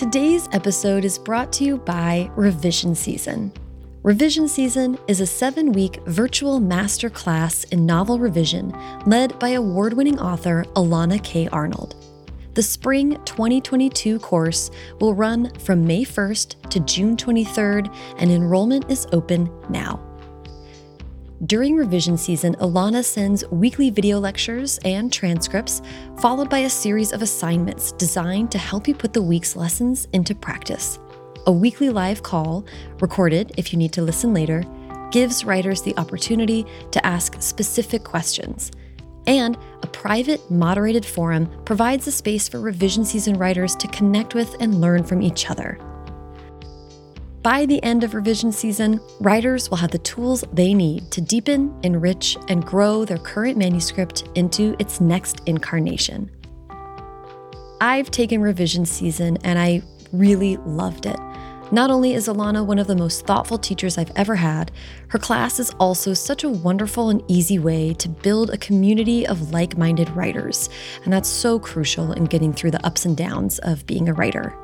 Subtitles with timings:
[0.00, 3.52] Today's episode is brought to you by Revision Season.
[4.02, 8.74] Revision Season is a seven week virtual masterclass in novel revision
[9.04, 11.48] led by award winning author Elana K.
[11.48, 11.96] Arnold.
[12.54, 19.06] The spring 2022 course will run from May 1st to June 23rd, and enrollment is
[19.12, 20.09] open now.
[21.46, 25.80] During revision season, Elana sends weekly video lectures and transcripts,
[26.20, 30.34] followed by a series of assignments designed to help you put the week's lessons into
[30.34, 30.98] practice.
[31.46, 32.66] A weekly live call,
[33.00, 34.62] recorded if you need to listen later,
[35.10, 38.70] gives writers the opportunity to ask specific questions.
[39.26, 44.56] And a private, moderated forum provides a space for revision season writers to connect with
[44.60, 45.78] and learn from each other.
[47.42, 51.74] By the end of revision season, writers will have the tools they need to deepen,
[51.82, 56.30] enrich, and grow their current manuscript into its next incarnation.
[57.80, 59.80] I've taken revision season and I
[60.12, 61.18] really loved it.
[61.72, 64.70] Not only is Elana one of the most thoughtful teachers I've ever had,
[65.08, 69.50] her class is also such a wonderful and easy way to build a community of
[69.50, 70.68] like minded writers,
[71.04, 74.54] and that's so crucial in getting through the ups and downs of being a writer.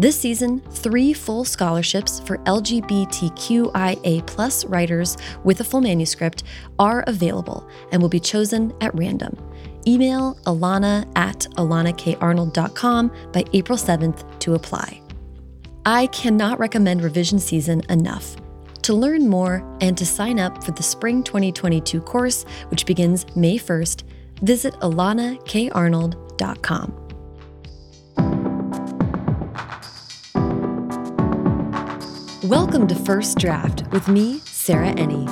[0.00, 6.44] This season, three full scholarships for LGBTQIA writers with a full manuscript
[6.78, 9.36] are available and will be chosen at random.
[9.86, 15.02] Email alana at elanakarnold.com by April 7th to apply.
[15.84, 18.36] I cannot recommend revision season enough.
[18.84, 23.58] To learn more and to sign up for the Spring 2022 course, which begins May
[23.58, 24.04] 1st,
[24.40, 26.99] visit elanakarnold.com.
[32.50, 35.24] Welcome to First Draft with me, Sarah Enni.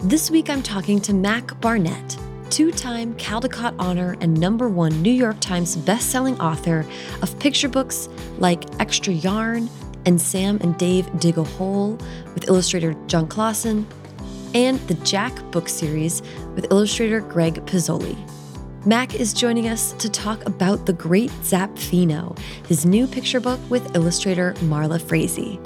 [0.00, 2.16] This week I'm talking to Mac Barnett,
[2.48, 6.86] two time Caldecott Honor and number one New York Times bestselling author
[7.20, 9.68] of picture books like Extra Yarn
[10.06, 11.98] and Sam and Dave Dig a Hole
[12.32, 13.84] with illustrator Jon Klassen,
[14.54, 16.22] and the Jack book series
[16.54, 18.16] with illustrator Greg Pizzoli.
[18.84, 23.94] Mac is joining us to talk about The Great Zapfino, his new picture book with
[23.94, 25.60] illustrator Marla Frazee.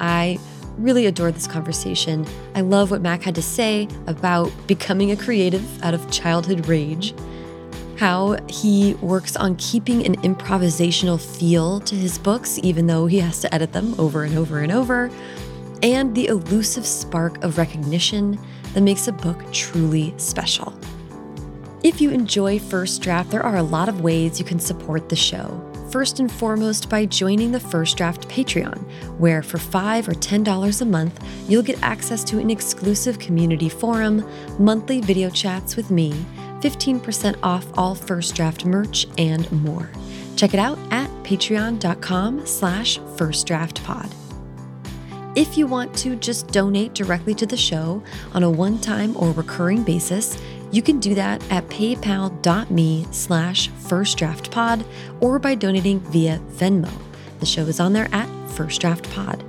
[0.00, 0.38] I
[0.78, 2.26] really adored this conversation.
[2.54, 7.14] I love what Mac had to say about becoming a creative out of childhood rage,
[7.98, 13.42] how he works on keeping an improvisational feel to his books, even though he has
[13.42, 15.10] to edit them over and over and over,
[15.82, 18.38] and the elusive spark of recognition
[18.72, 20.72] that makes a book truly special.
[21.86, 25.14] If you enjoy First Draft, there are a lot of ways you can support the
[25.14, 25.62] show.
[25.92, 28.76] First and foremost, by joining the First Draft Patreon,
[29.20, 34.28] where for 5 or $10 a month, you'll get access to an exclusive community forum,
[34.58, 36.10] monthly video chats with me,
[36.60, 39.88] 15% off all First Draft merch, and more.
[40.34, 44.12] Check it out at patreon.com slash firstdraftpod.
[45.36, 49.84] If you want to just donate directly to the show on a one-time or recurring
[49.84, 50.38] basis,
[50.76, 54.84] you can do that at paypal.me slash firstdraftpod
[55.20, 56.92] or by donating via Venmo.
[57.40, 59.42] The show is on there at First Draft Pod.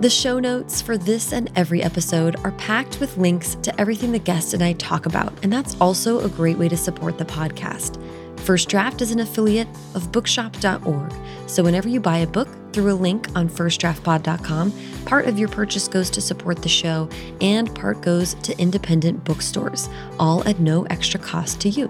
[0.00, 4.18] The show notes for this and every episode are packed with links to everything the
[4.18, 8.02] guest and I talk about, and that's also a great way to support the podcast.
[8.46, 11.12] First Draft is an affiliate of bookshop.org,
[11.48, 14.72] so whenever you buy a book through a link on firstdraftpod.com,
[15.04, 17.08] part of your purchase goes to support the show
[17.40, 19.88] and part goes to independent bookstores,
[20.20, 21.86] all at no extra cost to you.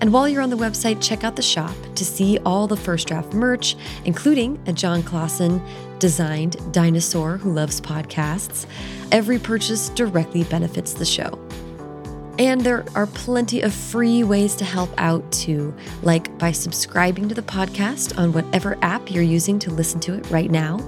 [0.00, 3.06] And while you're on the website, check out the shop to see all the First
[3.06, 5.64] Draft merch, including a Jon Klassen
[6.00, 8.66] designed dinosaur who loves podcasts.
[9.12, 11.38] Every purchase directly benefits the show.
[12.38, 17.34] And there are plenty of free ways to help out too, like by subscribing to
[17.34, 20.78] the podcast on whatever app you're using to listen to it right now,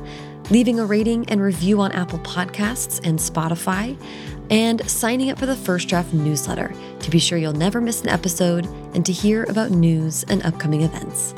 [0.50, 4.00] leaving a rating and review on Apple Podcasts and Spotify,
[4.48, 8.08] and signing up for the First Draft newsletter to be sure you'll never miss an
[8.08, 11.34] episode and to hear about news and upcoming events.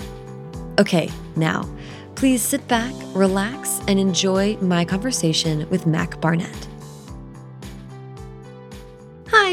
[0.79, 1.67] Okay, now,
[2.17, 6.69] please sit back, relax, and enjoy my conversation with Mac Barnett.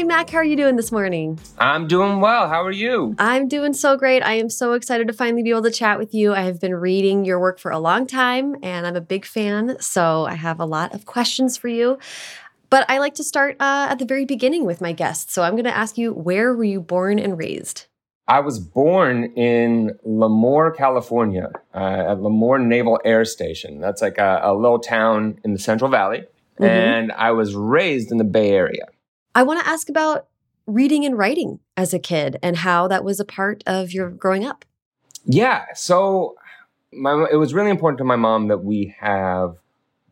[0.00, 0.30] Hi, Mac.
[0.30, 1.38] How are you doing this morning?
[1.58, 2.48] I'm doing well.
[2.48, 3.14] How are you?
[3.18, 4.22] I'm doing so great.
[4.22, 6.32] I am so excited to finally be able to chat with you.
[6.32, 9.76] I have been reading your work for a long time and I'm a big fan.
[9.78, 11.98] So I have a lot of questions for you.
[12.70, 15.34] But I like to start uh, at the very beginning with my guests.
[15.34, 17.84] So I'm going to ask you where were you born and raised?
[18.26, 23.82] I was born in Lemoore, California, uh, at Lemoore Naval Air Station.
[23.82, 26.20] That's like a, a little town in the Central Valley.
[26.58, 26.68] Mm -hmm.
[26.68, 28.86] And I was raised in the Bay Area.
[29.40, 30.26] I want to ask about
[30.66, 34.44] reading and writing as a kid and how that was a part of your growing
[34.44, 34.66] up.
[35.24, 35.64] Yeah.
[35.74, 36.36] So
[36.92, 39.56] my, it was really important to my mom that we have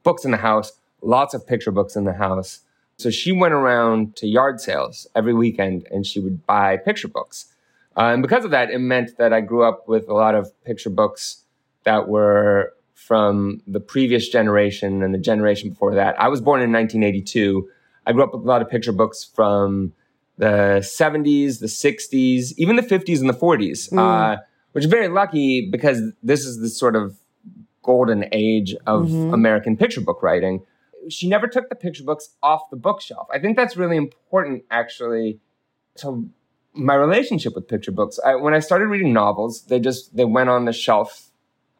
[0.03, 0.73] books in the house,
[1.03, 2.61] lots of picture books in the house.
[2.97, 7.53] So she went around to yard sales every weekend and she would buy picture books.
[7.99, 10.51] Uh, and because of that, it meant that I grew up with a lot of
[10.65, 11.45] picture books
[11.85, 16.19] that were from the previous generation and the generation before that.
[16.19, 17.69] I was born in 1982.
[18.08, 19.93] I grew up with a lot of picture books from
[20.38, 23.99] the 70s, the 60s, even the 50s and the 40s, mm.
[23.99, 24.40] uh,
[24.72, 27.19] which is very lucky because this is the sort of
[27.82, 29.34] golden age of mm-hmm.
[29.34, 30.64] American picture book writing.
[31.10, 33.28] She never took the picture books off the bookshelf.
[33.31, 35.40] I think that's really important, actually,
[35.96, 36.31] to
[36.72, 38.19] my relationship with picture books.
[38.25, 41.31] I, when I started reading novels, they just they went on the shelf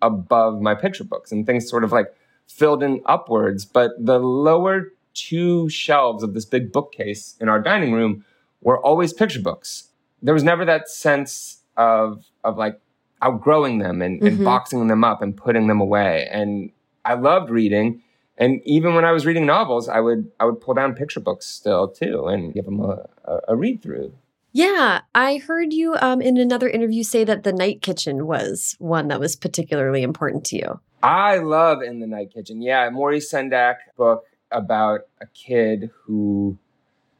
[0.02, 2.14] above my picture books, and things sort of like
[2.46, 3.64] filled in upwards.
[3.64, 8.25] But the lower two shelves of this big bookcase in our dining room
[8.60, 9.90] were always picture books.
[10.22, 12.81] There was never that sense of of like
[13.22, 14.26] outgrowing them and, mm-hmm.
[14.26, 16.28] and boxing them up and putting them away.
[16.31, 16.70] And
[17.05, 18.02] I loved reading.
[18.37, 21.46] And even when I was reading novels, I would I would pull down picture books
[21.46, 24.12] still too and give them a, a, a read through.
[24.52, 29.08] Yeah, I heard you um, in another interview say that The Night Kitchen was one
[29.08, 30.81] that was particularly important to you.
[31.02, 32.62] I love In the Night Kitchen.
[32.62, 36.59] Yeah, Maurice Sendak book about a kid who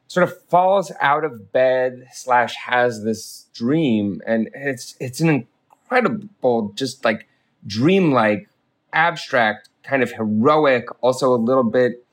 [0.07, 6.71] sort of falls out of bed slash has this dream and it's it's an incredible
[6.75, 7.27] just like
[7.65, 8.49] dreamlike
[8.91, 12.03] abstract kind of heroic also a little bit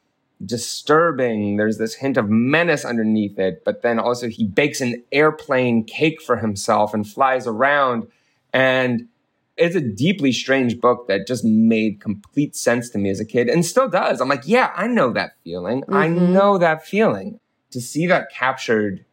[0.45, 1.57] disturbing.
[1.57, 6.21] There's this hint of menace underneath it but then also he bakes an airplane cake
[6.21, 8.07] for himself and flies around
[8.53, 9.09] and
[9.57, 13.49] it's a deeply strange book that just made complete sense to me as a kid
[13.49, 15.95] and still does i'm like yeah i know that feeling mm-hmm.
[15.95, 17.41] i know that feeling
[17.77, 19.05] to see that captured,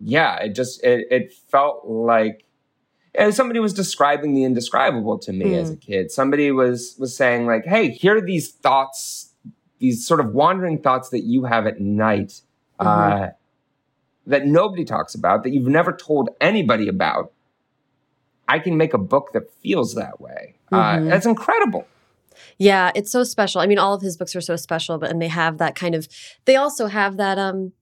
[0.00, 2.44] yeah, it just it, it felt like
[3.14, 5.62] as somebody was describing the indescribable to me mm.
[5.62, 6.10] as a kid.
[6.10, 9.32] Somebody was was saying like, "Hey, here are these thoughts,
[9.78, 12.42] these sort of wandering thoughts that you have at night
[12.78, 12.86] mm-hmm.
[12.86, 13.28] uh,
[14.26, 17.32] that nobody talks about, that you've never told anybody about.
[18.48, 20.54] I can make a book that feels that way.
[20.72, 21.06] Uh, mm-hmm.
[21.06, 21.86] Uh, that's incredible."
[22.56, 23.60] Yeah, it's so special.
[23.60, 25.94] I mean, all of his books are so special, but and they have that kind
[25.94, 26.08] of
[26.44, 27.72] they also have that um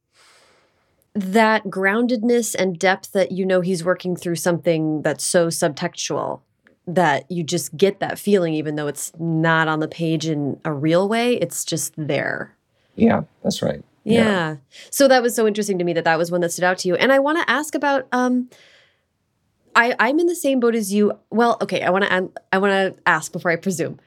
[1.15, 6.41] that groundedness and depth that you know he's working through something that's so subtextual
[6.87, 10.73] that you just get that feeling even though it's not on the page in a
[10.73, 12.55] real way, it's just there.
[12.95, 13.83] Yeah, that's right.
[14.05, 14.23] Yeah.
[14.23, 14.57] yeah.
[14.91, 16.89] So that was so interesting to me that that was one that stood out to
[16.89, 16.95] you.
[16.95, 18.51] And I want to ask about um
[19.77, 21.13] I I'm in the same boat as you.
[21.31, 24.01] Well, okay, I want to I want to ask before I presume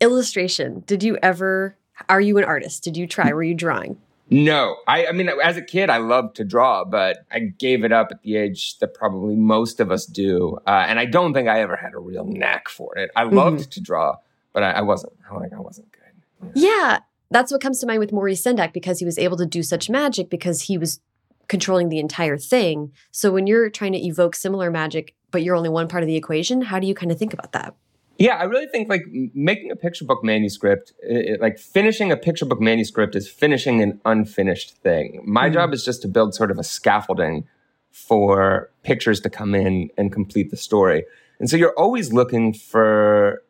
[0.00, 1.76] illustration did you ever
[2.08, 3.96] are you an artist did you try were you drawing
[4.30, 7.92] no I, I mean as a kid i loved to draw but i gave it
[7.92, 11.48] up at the age that probably most of us do uh, and i don't think
[11.48, 13.70] i ever had a real knack for it i loved mm-hmm.
[13.70, 14.16] to draw
[14.52, 16.68] but I, I wasn't like i wasn't good yeah.
[16.68, 16.98] yeah
[17.30, 19.88] that's what comes to mind with maurice sendak because he was able to do such
[19.88, 21.00] magic because he was
[21.48, 25.68] controlling the entire thing so when you're trying to evoke similar magic but you're only
[25.68, 27.74] one part of the equation how do you kind of think about that
[28.16, 29.02] yeah, I really think like
[29.34, 34.00] making a picture book manuscript, it, like finishing a picture book manuscript is finishing an
[34.04, 35.20] unfinished thing.
[35.26, 35.54] My mm-hmm.
[35.54, 37.46] job is just to build sort of a scaffolding
[37.90, 41.04] for pictures to come in and complete the story.
[41.40, 43.42] And so you're always looking for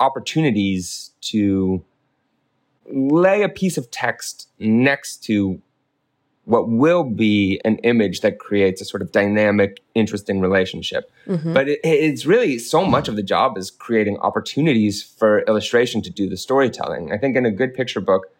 [0.00, 1.84] opportunities to
[2.90, 5.60] lay a piece of text next to
[6.48, 11.12] what will be an image that creates a sort of dynamic, interesting relationship.
[11.26, 11.52] Mm-hmm.
[11.52, 16.10] But it, it's really so much of the job is creating opportunities for illustration to
[16.10, 17.12] do the storytelling.
[17.12, 18.32] I think in a good picture book,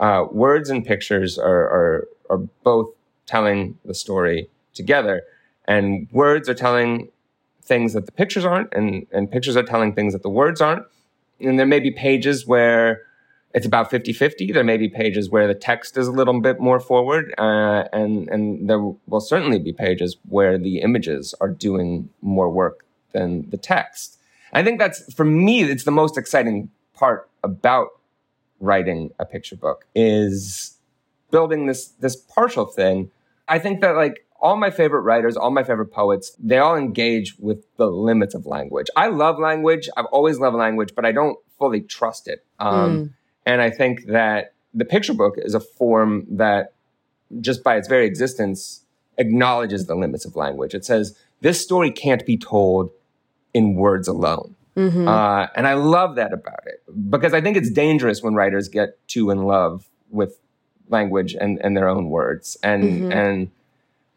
[0.00, 2.90] uh, words and pictures are, are, are both
[3.24, 5.22] telling the story together,
[5.66, 7.08] and words are telling
[7.62, 10.84] things that the pictures aren't, and, and pictures are telling things that the words aren't.
[11.40, 13.00] And there may be pages where
[13.56, 16.78] it's about 50-50 there may be pages where the text is a little bit more
[16.78, 22.50] forward uh, and and there will certainly be pages where the images are doing more
[22.50, 24.18] work than the text
[24.52, 27.88] i think that's for me it's the most exciting part about
[28.60, 30.76] writing a picture book is
[31.30, 33.10] building this this partial thing
[33.48, 37.38] i think that like all my favorite writers, all my favorite poets, they all engage
[37.38, 38.86] with the limits of language.
[38.94, 39.88] I love language.
[39.96, 42.44] I've always loved language, but I don't fully trust it.
[42.58, 43.12] Um, mm.
[43.46, 46.74] And I think that the picture book is a form that,
[47.40, 48.82] just by its very existence,
[49.16, 50.74] acknowledges the limits of language.
[50.74, 52.90] It says, this story can't be told
[53.54, 54.56] in words alone.
[54.76, 55.08] Mm-hmm.
[55.08, 58.98] Uh, and I love that about it because I think it's dangerous when writers get
[59.08, 60.38] too in love with
[60.90, 62.58] language and, and their own words.
[62.62, 63.12] And, mm-hmm.
[63.12, 63.50] and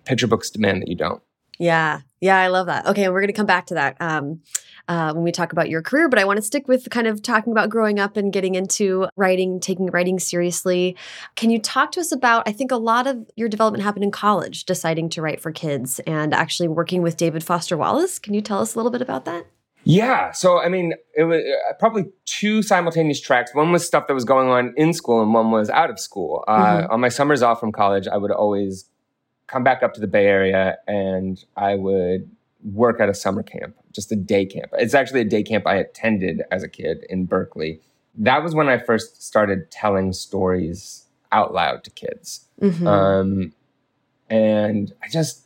[0.03, 1.21] picture books demand that you don't.
[1.57, 2.01] Yeah.
[2.19, 2.85] Yeah, I love that.
[2.87, 4.41] Okay, we're going to come back to that um,
[4.89, 7.21] uh, when we talk about your career, but I want to stick with kind of
[7.21, 10.97] talking about growing up and getting into writing, taking writing seriously.
[11.35, 12.43] Can you talk to us about?
[12.47, 15.99] I think a lot of your development happened in college, deciding to write for kids
[16.07, 18.19] and actually working with David Foster Wallace.
[18.19, 19.45] Can you tell us a little bit about that?
[19.85, 20.31] Yeah.
[20.31, 23.53] So, I mean, it was uh, probably two simultaneous tracks.
[23.53, 26.43] One was stuff that was going on in school, and one was out of school.
[26.47, 26.91] Uh, mm-hmm.
[26.91, 28.89] On my summers off from college, I would always
[29.49, 32.29] come back up to the Bay Area and I would
[32.63, 34.71] work at a summer camp, just a day camp.
[34.73, 37.81] It's actually a day camp I attended as a kid in Berkeley.
[38.15, 42.47] That was when I first started telling stories out loud to kids.
[42.61, 42.87] Mm-hmm.
[42.87, 43.53] Um,
[44.29, 45.45] and I just,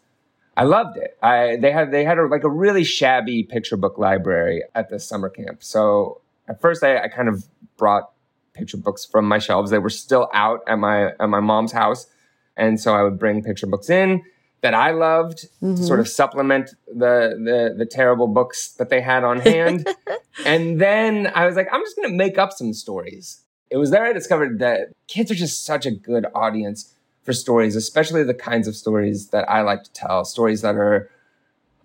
[0.55, 1.17] I loved it.
[1.22, 5.00] I they had they had a, like a really shabby picture book library at the
[5.00, 5.63] summer camp.
[5.63, 7.46] So at first I, I kind of
[7.77, 8.12] brought
[8.53, 9.72] picture books from my shelves.
[9.72, 12.08] They were still out at my at my mom's house.
[12.55, 14.22] And so I would bring picture books in
[14.63, 15.75] that I loved mm-hmm.
[15.75, 19.88] to sort of supplement the, the, the terrible books that they had on hand.
[20.46, 23.43] and then I was like, I'm just going to make up some stories.
[23.70, 27.75] It was there I discovered that kids are just such a good audience for stories,
[27.75, 31.10] especially the kinds of stories that I like to tell, stories that are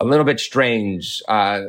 [0.01, 1.63] a little bit strange, uh,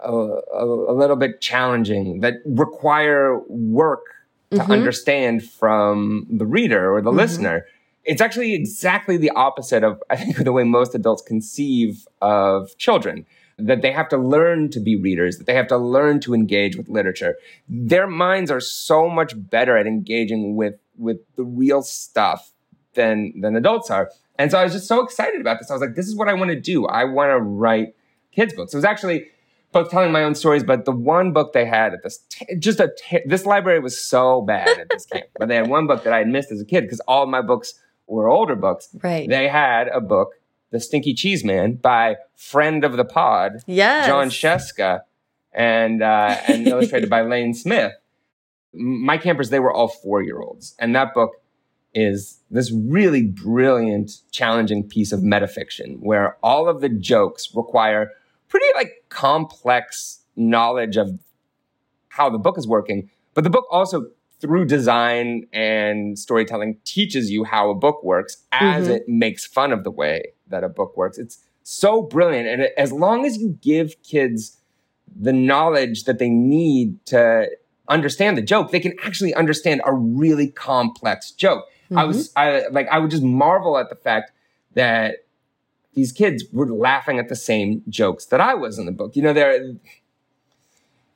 [0.00, 4.04] a, a, a, little bit challenging, that require work
[4.50, 4.70] to mm-hmm.
[4.70, 7.18] understand from the reader or the mm-hmm.
[7.18, 7.66] listener.
[8.04, 13.26] It's actually exactly the opposite of, I think, the way most adults conceive of children.
[13.58, 16.76] That they have to learn to be readers, that they have to learn to engage
[16.76, 17.36] with literature.
[17.68, 22.52] Their minds are so much better at engaging with, with the real stuff
[22.94, 24.10] than, than adults are.
[24.38, 25.70] And so I was just so excited about this.
[25.70, 26.86] I was like, this is what I want to do.
[26.86, 27.94] I want to write
[28.32, 28.72] kids' books.
[28.72, 29.26] It was actually
[29.72, 32.80] both telling my own stories, but the one book they had at this, t- just
[32.80, 35.26] a, t- this library was so bad at this camp.
[35.38, 37.42] But they had one book that I had missed as a kid because all my
[37.42, 37.74] books
[38.10, 38.88] were older books.
[39.02, 39.28] Right.
[39.28, 40.34] They had a book,
[40.70, 44.06] The Stinky Cheese Man, by friend of the pod, yes.
[44.06, 45.02] Jon Scieszka,
[45.52, 47.92] and uh, and illustrated by Lane Smith.
[48.72, 51.32] My campers, they were all four year olds, and that book
[51.92, 58.12] is this really brilliant, challenging piece of metafiction where all of the jokes require
[58.48, 61.18] pretty like complex knowledge of
[62.08, 63.10] how the book is working.
[63.34, 64.06] But the book also,
[64.40, 68.94] through design and storytelling, teaches you how a book works as mm-hmm.
[68.94, 71.18] it makes fun of the way that a book works.
[71.18, 72.48] It's so brilliant.
[72.48, 74.58] And as long as you give kids
[75.14, 77.48] the knowledge that they need to
[77.88, 81.64] understand the joke, they can actually understand a really complex joke.
[81.84, 81.98] Mm-hmm.
[81.98, 84.32] I was I like I would just marvel at the fact
[84.74, 85.16] that
[85.94, 89.16] these kids were laughing at the same jokes that I was in the book.
[89.16, 89.60] You know, there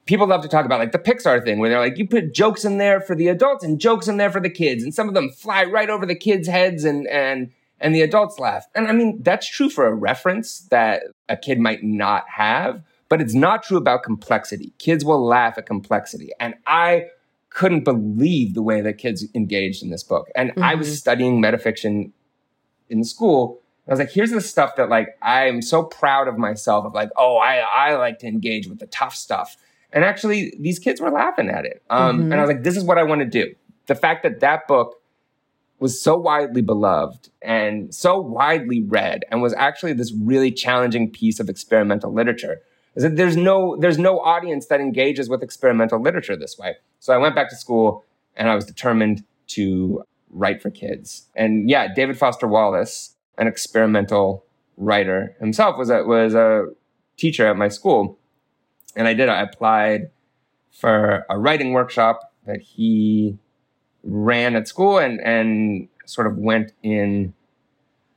[0.07, 2.65] people love to talk about like the Pixar thing where they're like, you put jokes
[2.65, 5.15] in there for the adults and jokes in there for the kids, and some of
[5.15, 8.67] them fly right over the kids' heads and and and the adults laugh.
[8.75, 13.21] And I mean, that's true for a reference that a kid might not have, but
[13.21, 14.73] it's not true about complexity.
[14.79, 16.31] Kids will laugh at complexity.
[16.41, 17.07] And I
[17.51, 20.29] couldn't believe the way that kids engaged in this book.
[20.35, 20.63] And mm-hmm.
[20.63, 20.95] I was mm-hmm.
[20.95, 22.13] studying metafiction
[22.89, 26.87] in school I was like, here's the stuff that like I'm so proud of myself
[26.87, 29.57] of like, oh, I I like to engage with the tough stuff.
[29.95, 31.83] And actually, these kids were laughing at it.
[31.89, 32.33] Um, mm-hmm.
[32.33, 33.55] And I was like, this is what I want to do.
[33.87, 34.97] The fact that that book
[35.79, 41.41] was so widely beloved and so widely read and was actually this really challenging piece
[41.41, 42.61] of experimental literature
[42.97, 46.77] is that there's no there's no audience that engages with experimental literature this way.
[47.01, 48.05] So I went back to school
[48.37, 51.29] and I was determined to write for kids.
[51.35, 54.45] And yeah, David Foster Wallace an experimental
[54.77, 56.67] writer himself was a, was a
[57.17, 58.19] teacher at my school.
[58.97, 60.11] And I did, I applied
[60.71, 63.39] for a writing workshop that he
[64.03, 67.35] ran at school and, and sort of went in.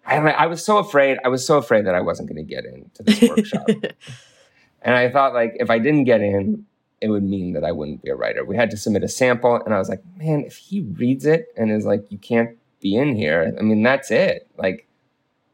[0.05, 1.17] I, I was so afraid.
[1.23, 3.67] I was so afraid that I wasn't going to get into this workshop.
[4.81, 6.65] and I thought like, if I didn't get in,
[6.99, 8.43] it would mean that I wouldn't be a writer.
[8.43, 9.61] We had to submit a sample.
[9.63, 12.95] And I was like, man, if he reads it and is like, you can't be
[12.95, 14.49] in here, I mean, that's it.
[14.57, 14.87] Like,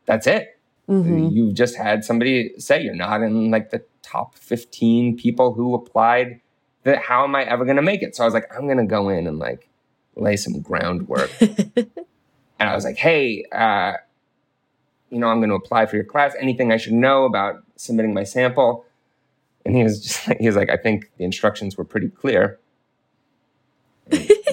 [0.06, 0.60] that's it.
[0.90, 1.30] Mm-hmm.
[1.30, 6.40] You've just had somebody say you're not in like the top 15 people who applied.
[6.84, 8.16] That how am I ever going to make it?
[8.16, 9.70] So I was like, I'm going to go in and like
[10.16, 11.32] lay some groundwork.
[11.42, 11.90] and
[12.60, 13.94] I was like, hey, uh,
[15.10, 16.34] you know, I'm going to apply for your class.
[16.40, 18.86] Anything I should know about submitting my sample?
[19.66, 22.60] And he was just like, he was like, I think the instructions were pretty clear.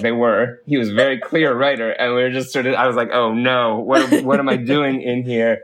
[0.01, 0.61] they were.
[0.65, 2.73] He was a very clear writer, and we were just sort of.
[2.75, 5.63] I was like, "Oh no, what what am I doing in here?"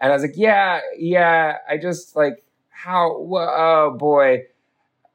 [0.00, 1.56] And I was like, "Yeah, yeah.
[1.66, 2.41] I just like
[2.82, 3.10] how.
[3.10, 4.44] Oh boy,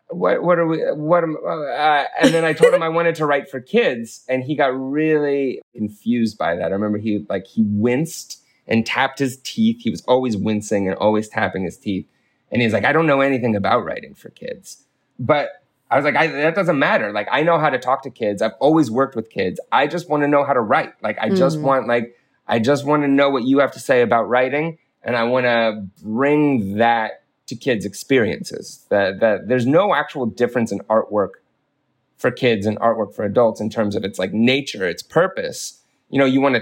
[0.09, 0.79] what what are we?
[0.79, 1.37] What am?
[1.45, 4.67] Uh, and then I told him I wanted to write for kids, and he got
[4.67, 6.71] really confused by that.
[6.71, 9.81] I remember he like he winced and tapped his teeth.
[9.81, 12.07] He was always wincing and always tapping his teeth.
[12.51, 14.83] And he's like, I don't know anything about writing for kids.
[15.19, 15.49] But
[15.89, 17.11] I was like, I, that doesn't matter.
[17.11, 18.41] Like, I know how to talk to kids.
[18.41, 19.59] I've always worked with kids.
[19.71, 20.93] I just want to know how to write.
[21.01, 21.61] Like, I just mm.
[21.61, 22.15] want, like,
[22.47, 24.77] I just want to know what you have to say about writing.
[25.01, 28.85] And I want to bring that to kids' experiences.
[28.89, 31.31] That, that there's no actual difference in artwork
[32.17, 35.81] for kids and artwork for adults in terms of its like nature, its purpose.
[36.09, 36.61] You know, you want to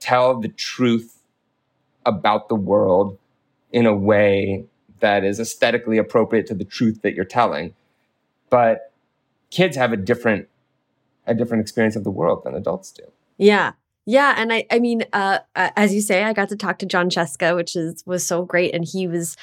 [0.00, 1.18] tell the truth
[2.04, 3.18] about the world
[3.72, 4.64] in a way
[5.00, 7.74] that is aesthetically appropriate to the truth that you're telling.
[8.48, 8.92] But
[9.50, 10.48] kids have a different
[11.26, 13.04] a different experience of the world than adults do.
[13.38, 13.72] Yeah.
[14.06, 17.10] Yeah, and I I mean uh, as you say I got to talk to Jon
[17.10, 19.36] Scieszka which is was so great and he was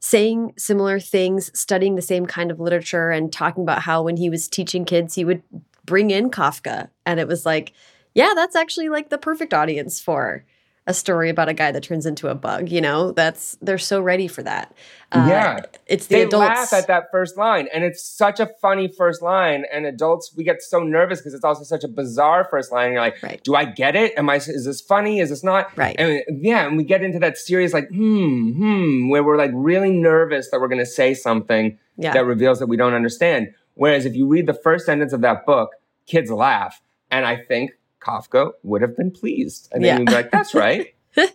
[0.00, 4.30] saying similar things, studying the same kind of literature and talking about how when he
[4.30, 5.42] was teaching kids he would
[5.84, 6.88] bring in Kafka.
[7.06, 7.72] And it was like
[8.14, 10.44] yeah, that's actually like the perfect audience for
[10.88, 12.70] a story about a guy that turns into a bug.
[12.70, 14.74] You know, that's they're so ready for that.
[15.12, 16.48] Uh, yeah, it's the they adults.
[16.48, 19.64] laugh at that first line, and it's such a funny first line.
[19.70, 22.86] And adults, we get so nervous because it's also such a bizarre first line.
[22.86, 23.44] And you're like, right.
[23.44, 24.14] do I get it?
[24.16, 24.36] Am I?
[24.36, 25.20] Is this funny?
[25.20, 25.76] Is this not?
[25.76, 25.94] Right.
[25.98, 29.92] And yeah, and we get into that serious like hmm hmm, where we're like really
[29.92, 32.14] nervous that we're going to say something yeah.
[32.14, 33.52] that reveals that we don't understand.
[33.74, 35.70] Whereas if you read the first sentence of that book,
[36.06, 36.80] kids laugh,
[37.10, 39.68] and I think Kafka would have been pleased.
[39.72, 39.98] And then yeah.
[39.98, 40.94] you'd be like, that's right.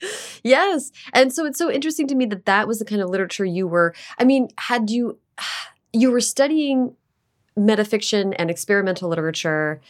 [0.42, 0.92] yes.
[1.12, 3.66] And so it's so interesting to me that that was the kind of literature you
[3.66, 5.18] were, I mean, had you,
[5.92, 6.94] you were studying
[7.58, 9.80] metafiction and experimental literature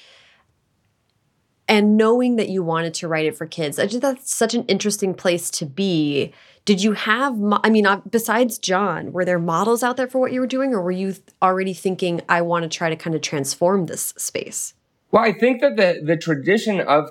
[1.69, 4.65] and knowing that you wanted to write it for kids i just that's such an
[4.67, 6.33] interesting place to be
[6.65, 7.35] did you have
[7.65, 10.81] i mean besides Jon were there models out there for what you were doing or
[10.81, 14.75] were you already thinking i want to try to kind of transform this space
[15.17, 17.11] well, I think that the, the tradition of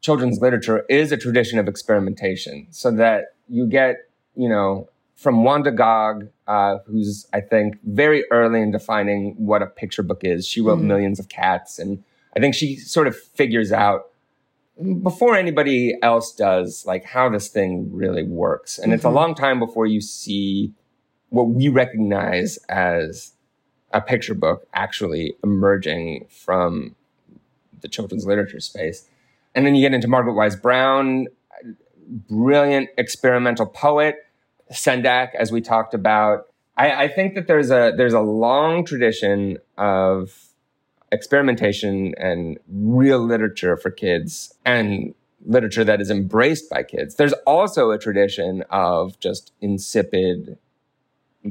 [0.00, 5.70] children's literature is a tradition of experimentation so that you get, you know, from Wanda
[5.70, 10.46] Gág, uh, who's, I think, very early in defining what a picture book is.
[10.46, 10.88] She wrote mm-hmm.
[10.88, 11.78] Millions of Cats.
[11.78, 12.02] And
[12.34, 14.06] I think she sort of figures out
[15.02, 18.78] before anybody else does, like how this thing really works.
[18.78, 18.94] And mm-hmm.
[18.94, 19.16] it's a mm-hmm.
[19.16, 20.72] long time before you see
[21.28, 23.32] what we recognize as
[23.92, 26.96] a picture book actually emerging from
[27.84, 29.06] the children's literature space.
[29.54, 31.28] And then you get into Margaret Wise Brown,
[32.08, 34.16] brilliant experimental poet,
[34.72, 36.46] Sendak, as we talked about.
[36.76, 40.48] I, I think that there's a there's a long tradition of
[41.12, 45.14] experimentation and real literature for kids and
[45.46, 47.14] literature that is embraced by kids.
[47.14, 50.58] There's also a tradition of just insipid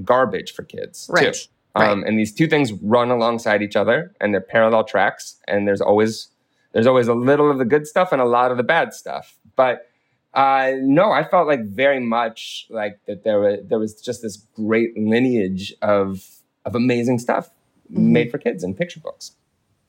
[0.04, 1.34] garbage for kids right.
[1.34, 1.40] too.
[1.76, 1.90] Right.
[1.90, 5.38] Um, and these two things run alongside each other, and they're parallel tracks.
[5.48, 6.28] And there's always
[6.72, 9.38] there's always a little of the good stuff and a lot of the bad stuff.
[9.56, 9.88] But
[10.34, 14.38] uh, no, I felt like very much like that there was there was just this
[14.56, 16.28] great lineage of
[16.66, 17.50] of amazing stuff
[17.92, 18.14] mm-hmm.
[18.14, 19.36] made for kids in picture books.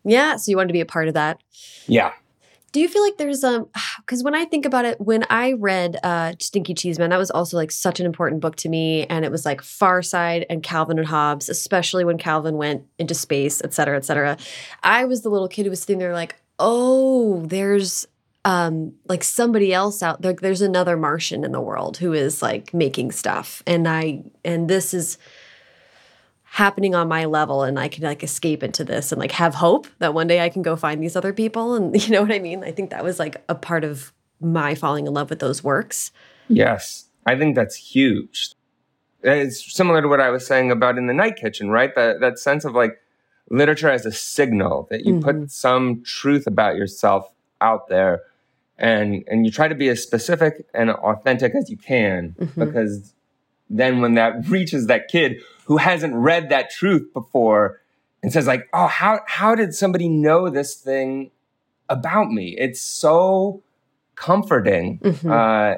[0.05, 1.43] Yeah, so you wanted to be a part of that.
[1.87, 2.13] Yeah.
[2.75, 3.69] Do you feel like there's a um,
[4.01, 7.31] because when I think about it, when I read uh, Stinky Cheese Man, that was
[7.31, 10.61] also like such an important book to me, and it was like Far Side and
[10.61, 14.37] Calvin and Hobbes, especially when Calvin went into space, et cetera, et cetera.
[14.83, 18.07] I was the little kid who was sitting there like, oh, there's
[18.45, 22.75] um like somebody else out there there's another martian in the world who is like
[22.75, 25.17] making stuff and i and this is
[26.55, 29.89] happening on my level and I can like escape into this and like have hope
[29.99, 32.39] that one day I can go find these other people and you know what I
[32.39, 32.63] mean?
[32.63, 36.13] I think that was like a part of my falling in love with those works.
[36.49, 37.07] Yes.
[37.27, 38.55] I think that's huge.
[39.25, 41.93] It's similar to what I was saying about in the night kitchen, right?
[41.97, 43.01] That that sense of like
[43.51, 45.41] literature as a signal that you mm-hmm.
[45.41, 47.29] put some truth about yourself
[47.61, 48.23] out there
[48.79, 52.65] and and you try to be as specific and authentic as you can mm-hmm.
[52.65, 53.13] because
[53.71, 57.81] then when that reaches that kid who hasn't read that truth before
[58.23, 61.31] and says like, "Oh, how how did somebody know this thing
[61.89, 63.63] about me?" It's so
[64.15, 64.99] comforting.
[64.99, 65.31] Mm-hmm.
[65.31, 65.75] Uh,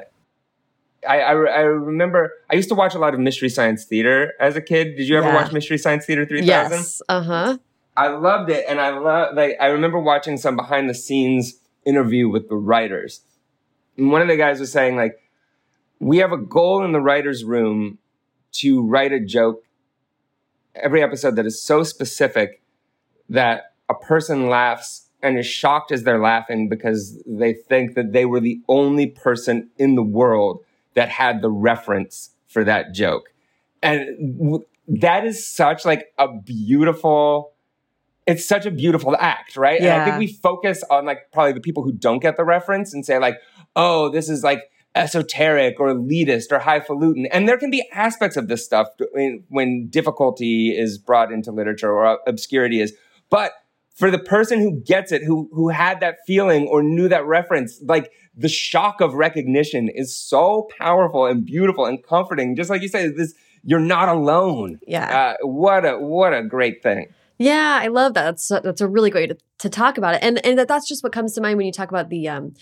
[1.07, 4.55] I, I, I, remember I used to watch a lot of Mystery Science Theater as
[4.55, 4.97] a kid.
[4.97, 5.35] Did you ever yeah.
[5.35, 6.47] watch Mystery Science Theater 3000?
[6.47, 7.01] Yes.
[7.07, 7.57] Uh huh.
[7.97, 8.63] I loved it.
[8.69, 13.21] And I love, like, I remember watching some behind the scenes interview with the writers.
[13.97, 15.19] And one of the guys was saying, like,
[15.99, 17.97] we have a goal in the writer's room
[18.53, 19.63] to write a joke
[20.75, 22.61] every episode that is so specific
[23.29, 28.25] that a person laughs and is shocked as they're laughing because they think that they
[28.25, 33.33] were the only person in the world that had the reference for that joke.
[33.81, 37.53] And that is such like a beautiful
[38.25, 39.81] it's such a beautiful act, right?
[39.81, 39.93] Yeah.
[39.93, 42.93] And I think we focus on like probably the people who don't get the reference
[42.93, 43.37] and say like,
[43.73, 47.27] oh, this is like esoteric or elitist or highfalutin.
[47.27, 48.87] And there can be aspects of this stuff
[49.49, 52.93] when, difficulty is brought into literature or obscurity is.
[53.29, 53.51] But
[53.95, 57.81] for the person who gets it, who who had that feeling or knew that reference,
[57.83, 62.55] like the shock of recognition is so powerful and beautiful and comforting.
[62.55, 63.33] Just like you said, this
[63.63, 64.79] you're not alone.
[64.87, 65.35] Yeah.
[65.41, 67.07] Uh, what a what a great thing.
[67.39, 68.23] Yeah, I love that.
[68.23, 71.03] That's that's a really great to, to talk about it, and and that, that's just
[71.03, 72.53] what comes to mind when you talk about the um,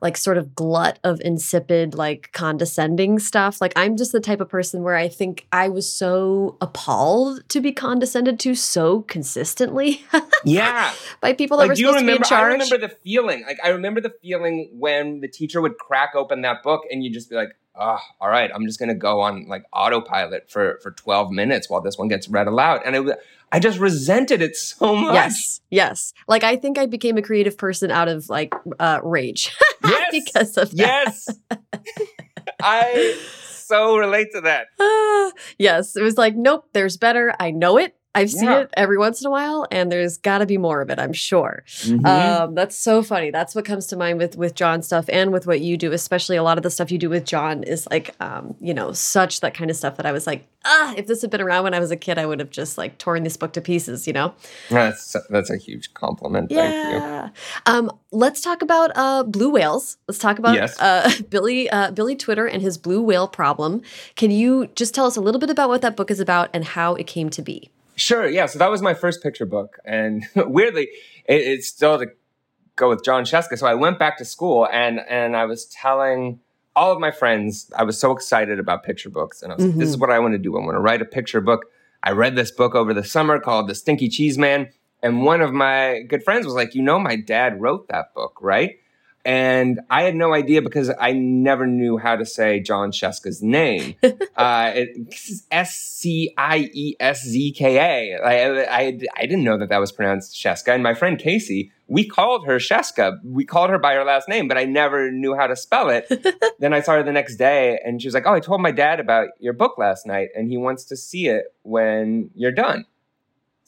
[0.00, 3.60] like sort of glut of insipid, like condescending stuff.
[3.60, 7.60] Like I'm just the type of person where I think I was so appalled to
[7.60, 10.04] be condescended to so consistently.
[10.44, 12.50] yeah, by people that like, were supposed remember, to be in charge.
[12.50, 13.44] I remember the feeling.
[13.46, 17.12] Like I remember the feeling when the teacher would crack open that book and you'd
[17.12, 20.90] just be like, oh, all right, I'm just gonna go on like autopilot for for
[20.90, 22.82] 12 minutes while this one gets read aloud.
[22.84, 23.18] And it
[23.52, 25.14] I just resented it so much.
[25.14, 26.12] Yes, yes.
[26.28, 29.56] Like I think I became a creative person out of like uh, rage.
[29.82, 30.76] Yes, because of that.
[30.76, 31.28] yes.
[32.62, 33.18] I
[33.70, 34.66] so relate to that.
[35.58, 37.34] yes, it was like, nope, there's better.
[37.40, 37.94] I know it.
[38.12, 38.60] I've seen Yeah.
[38.60, 40.98] it every once in a while, and there's got to be more of it.
[40.98, 41.62] I'm sure.
[41.82, 42.04] Mhm.
[42.04, 43.30] Um, that's so funny.
[43.30, 46.36] That's what comes to mind with with Jon stuff, and with what you do, especially
[46.36, 49.40] a lot of the stuff you do with Jon is like, um, you know, such
[49.40, 51.72] that kind of stuff that I was like, ah, if this had been around when
[51.72, 54.08] I was a kid, I would have just like torn this book to pieces.
[54.08, 54.34] You know?
[54.70, 56.50] that's that's a huge compliment.
[56.50, 56.98] Thank you.
[56.98, 57.28] Yeah.
[57.66, 59.98] Um, let's talk about uh, blue whales.
[60.08, 60.76] Let's talk about Yes.
[60.80, 63.82] uh, Billy uh, Billy Twitter and his blue whale problem.
[64.16, 66.64] Can you just tell us a little bit about what that book is about and
[66.64, 67.70] how it came to be?
[68.00, 68.46] Sure, yeah.
[68.46, 70.88] So that was my first picture book, and weirdly,
[71.26, 72.06] it, it's still to
[72.76, 73.58] go with Jon Scieszka.
[73.58, 76.40] So I went back to school, and and I was telling
[76.74, 79.74] all of my friends I was so excited about picture books, and I was like,
[79.76, 80.00] "This is mm-hmm.
[80.00, 80.56] what I want to do.
[80.56, 81.66] I want to write a picture book."
[82.02, 84.70] I read this book over the summer called The Stinky Cheese Man,
[85.02, 88.38] and one of my good friends was like, "You know, my dad wrote that book,
[88.40, 88.79] right?"
[89.24, 93.94] And I had no idea because I never knew how to say Jon Scieszka's name.
[94.36, 94.72] uh,
[95.50, 98.18] S C I E S Z K A.
[98.18, 100.72] I, I, I didn't know that that was pronounced Sheska.
[100.72, 103.22] And my friend Casey, we called her Sheska.
[103.22, 106.10] We called her by her last name, but I never knew how to spell it.
[106.58, 108.72] then I saw her the next day and she was like, Oh, I told my
[108.72, 112.86] dad about your book last night and he wants to see it when you're done.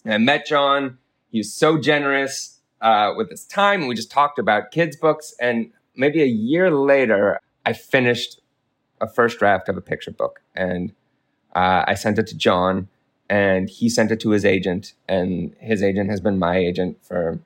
[0.05, 0.99] And I met John.
[1.31, 2.52] He was so generous
[2.83, 3.81] uh, with his time.
[3.81, 5.35] And we just talked about kids' books.
[5.41, 8.41] And maybe a year later, I finished
[9.01, 10.43] a first draft of a picture book.
[10.55, 10.93] And
[11.55, 12.89] uh, I sent it to Jon,
[13.31, 14.93] and he sent it to his agent.
[15.09, 17.41] And his agent has been my agent for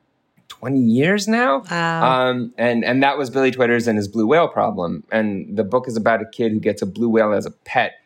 [0.48, 1.62] 20 years now.
[1.70, 2.28] Wow.
[2.30, 5.04] Um, and and that was Billy Twitters and his blue whale problem.
[5.12, 8.00] And the book is about a kid who gets a blue whale as a pet,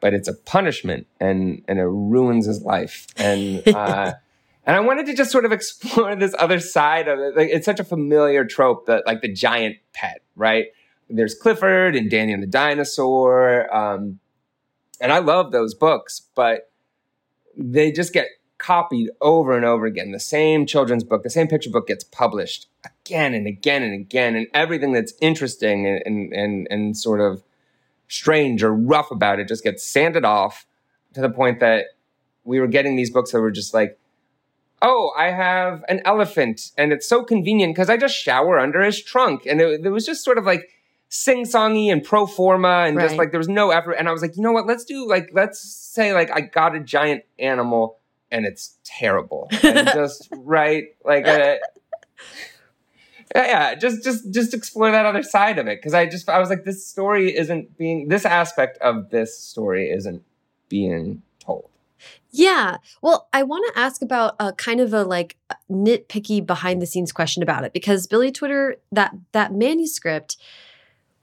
[0.00, 3.06] but it's a punishment, and and it ruins his life.
[3.16, 4.14] And uh,
[4.66, 7.36] and I wanted to just sort of explore this other side of it.
[7.36, 10.66] Like, it's such a familiar trope that like the giant pet, right?
[11.10, 14.20] There's Clifford and Danny and the dinosaur, um,
[15.00, 16.70] and I love those books, but
[17.56, 20.12] they just get copied over and over again.
[20.12, 24.34] The same children's book, the same picture book gets published again and again and again,
[24.34, 27.42] and everything that's interesting and and and, and sort of
[28.08, 30.66] strange or rough about it just gets sanded off
[31.14, 31.86] to the point that
[32.44, 33.98] we were getting these books that were just like,
[34.82, 39.02] oh, I have an elephant, and it's so convenient because I just shower under his
[39.02, 40.68] trunk, and it, it was just sort of like
[41.08, 44.36] sing-songy and pro forma and just like there was no effort and i was like
[44.36, 44.66] you know what?
[44.66, 47.98] Let's do like let's say like i got a giant animal
[48.32, 49.48] and it's terrible.
[49.62, 51.58] And just right like uh,
[53.34, 56.50] yeah just just just explore that other side of it because i just i was
[56.50, 60.22] like this story isn't being this aspect of this story isn't
[60.68, 61.70] being told
[62.30, 62.78] Yeah.
[63.00, 65.36] Well, I want to ask about a kind of a like
[65.70, 70.36] nitpicky behind the scenes question about it because Billy Twitter that that manuscript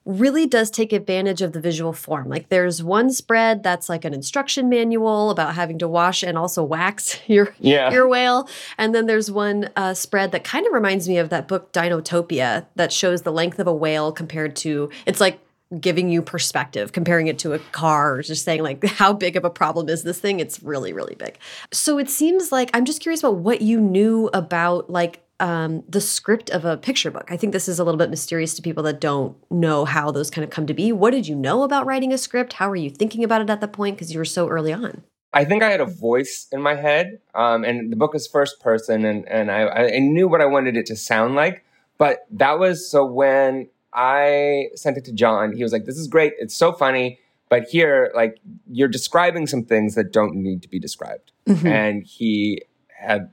[0.04, 2.28] really does take advantage of the visual form.
[2.28, 6.64] Like there's one spread that's like an instruction manual about having to wash and also
[6.64, 8.48] wax your yeah your whale.
[8.78, 12.66] And then there's one uh, spread that kind of reminds me of that book Dinotopia
[12.76, 15.40] that shows the length of a whale compared to it's like
[15.80, 19.50] giving you perspective, comparing it to a car, just saying like how big of a
[19.50, 20.40] problem is this thing?
[20.40, 21.38] It's really, really big.
[21.72, 26.02] So it seems like I'm just curious about what you knew about like um, the
[26.02, 27.28] script of a picture book.
[27.30, 30.30] I think this is a little bit mysterious to people that don't know how those
[30.30, 30.92] kind of come to be.
[30.92, 32.54] What did you know about writing a script?
[32.54, 33.96] How were you thinking about it at that point?
[33.96, 35.02] Because you were so early on.
[35.34, 38.60] I think I had a voice in my head, um, and the book is first
[38.60, 41.64] person, and and I, I knew what I wanted it to sound like.
[41.98, 46.08] But that was so when I sent it to Jon, he was like, "This is
[46.08, 46.34] great.
[46.40, 50.80] It's so funny, but here, like, you're describing some things that don't need to be
[50.80, 51.66] described." Mhm.
[51.66, 53.32] And he had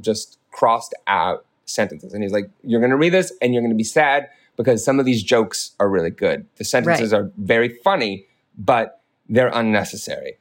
[0.00, 2.12] just crossed out sentences.
[2.12, 4.84] And he's like, You're going to read this and you're going to be sad because
[4.84, 6.46] some of these jokes are really good.
[6.56, 7.20] The sentences right.
[7.20, 8.26] are very funny,
[8.58, 10.38] but they're unnecessary.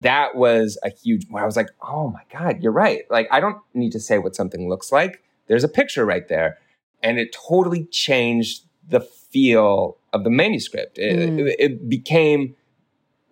[0.00, 3.02] That was a huge, where I was like, Oh my God, you're right.
[3.10, 5.22] Like, I don't need to say what something looks like.
[5.48, 6.58] There's a picture right there.
[7.02, 10.98] And it totally changed the feel of the manuscript.
[10.98, 11.48] It, mm.
[11.48, 12.54] it, it became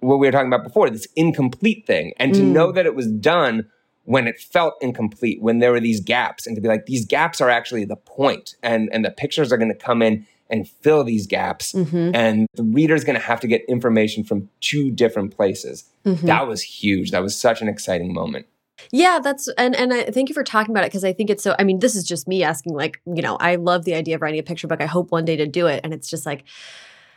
[0.01, 2.13] what we were talking about before, this incomplete thing.
[2.19, 2.53] And to mm.
[2.53, 3.69] know that it was done
[4.05, 7.41] when it felt incomplete, when there were these gaps, and to be like, these gaps
[7.41, 11.03] are actually the point, and and the pictures are going to come in and fill
[11.03, 12.15] these gaps, mm-hmm.
[12.15, 15.85] and the reader's going to have to get information from two different places.
[16.05, 16.27] Mm-hmm.
[16.27, 17.11] That was huge.
[17.11, 18.47] That was such an exciting moment.
[18.93, 21.43] Yeah, that's and and I thank you for talking about it because I think it's
[21.43, 21.55] so.
[21.59, 22.75] I mean, this is just me asking.
[22.75, 24.81] Like, you know, I love the idea of writing a picture book.
[24.81, 26.45] I hope one day to do it, and it's just like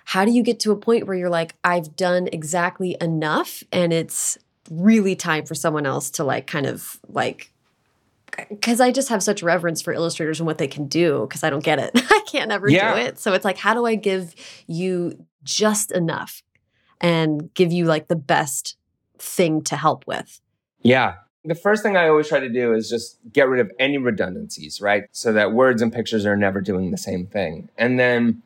[0.09, 3.93] how do you get to a point where you're like, I've done exactly enough and
[3.93, 4.39] it's
[4.71, 7.53] really time for someone else to like kind of like
[8.49, 11.51] because I just have such reverence for illustrators and what they can do because I
[11.51, 11.91] don't get it.
[11.95, 12.95] I can't ever yeah.
[12.95, 13.19] do it.
[13.19, 14.33] So it's like, how do I give
[14.65, 16.41] you just enough
[16.99, 18.77] and give you like the best
[19.19, 20.41] thing to help with?
[20.81, 21.17] Yeah.
[21.49, 24.81] The first thing I always try to do is just get rid of any redundancies,
[24.81, 25.05] right?
[25.11, 27.69] So that words and pictures are never doing the same thing.
[27.75, 28.43] And then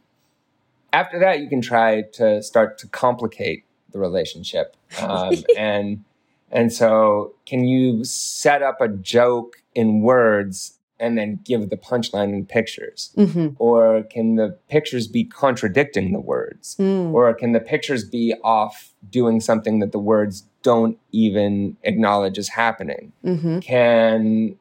[0.93, 4.77] after that, you can try to start to complicate the relationship.
[5.01, 6.05] Um, and
[6.49, 12.31] and so, can you set up a joke in words and then give the punchline
[12.31, 13.11] in pictures?
[13.17, 13.55] Mm-hmm.
[13.57, 16.77] Or can the pictures be contradicting the words?
[16.79, 17.11] Mm.
[17.11, 22.49] Or can the pictures be off doing something that the words don't even acknowledge is
[22.49, 23.11] happening?
[23.23, 23.59] Mm-hmm.
[23.59, 24.55] Can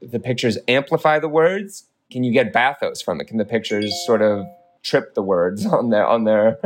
[0.00, 1.84] the pictures amplify the words?
[2.10, 3.26] Can you get bathos from it?
[3.26, 4.46] Can the pictures sort of
[4.84, 6.58] trip the words on their on their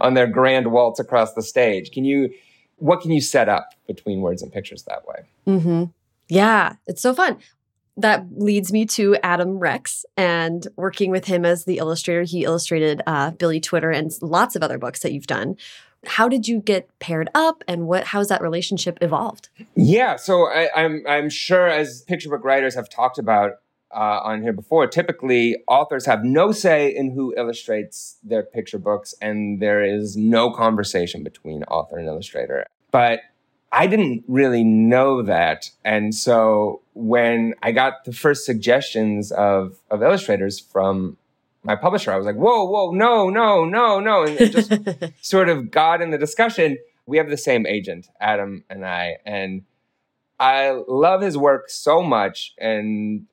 [0.00, 1.90] on their grand waltz across the stage.
[1.90, 2.32] Can you
[2.76, 5.22] what can you set up between words and pictures that way?
[5.46, 5.84] Mm-hmm.
[6.28, 7.38] Yeah, it's so fun.
[7.96, 12.22] That leads me to Adam Rex and working with him as the illustrator.
[12.22, 15.56] He illustrated uh, Billy Twitter and lots of other books that you've done.
[16.06, 18.04] How did you get paired up, and what?
[18.04, 19.48] How's that relationship evolved?
[19.74, 23.60] Yeah, so I, I'm I'm sure as picture book writers have talked about,
[23.94, 29.14] uh, on here before, typically authors have no say in who illustrates their picture books,
[29.20, 32.66] and there is no conversation between author and illustrator.
[32.90, 33.20] But
[33.70, 35.70] I didn't really know that.
[35.84, 41.16] And so when I got the first suggestions of, of illustrators from
[41.64, 44.24] my publisher, I was like, whoa, whoa, no, no, no, no.
[44.24, 44.72] And it just
[45.22, 46.78] sort of got in the discussion.
[47.06, 49.16] We have the same agent, Adam and I.
[49.24, 49.62] And
[50.38, 52.54] I love his work so much.
[52.58, 53.26] And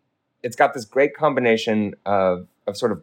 [0.43, 3.01] it's got this great combination of of sort of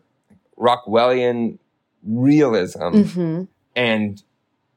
[0.59, 1.59] Rockwellian
[2.05, 3.45] realism mm-hmm.
[3.77, 4.23] and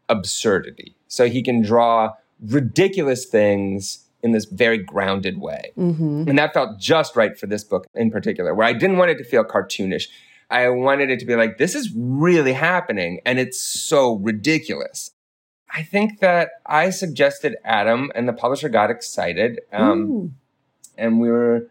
[0.09, 0.95] absurdity.
[1.07, 5.71] So he can draw ridiculous things in this very grounded way.
[5.77, 6.25] Mm-hmm.
[6.27, 9.17] And that felt just right for this book in particular, where I didn't want it
[9.17, 10.05] to feel cartoonish.
[10.51, 15.11] I wanted it to be like, this is really happening and it's so ridiculous.
[15.73, 19.61] I think that I suggested Adam and the publisher got excited.
[19.71, 20.35] Um,
[20.97, 21.67] and we were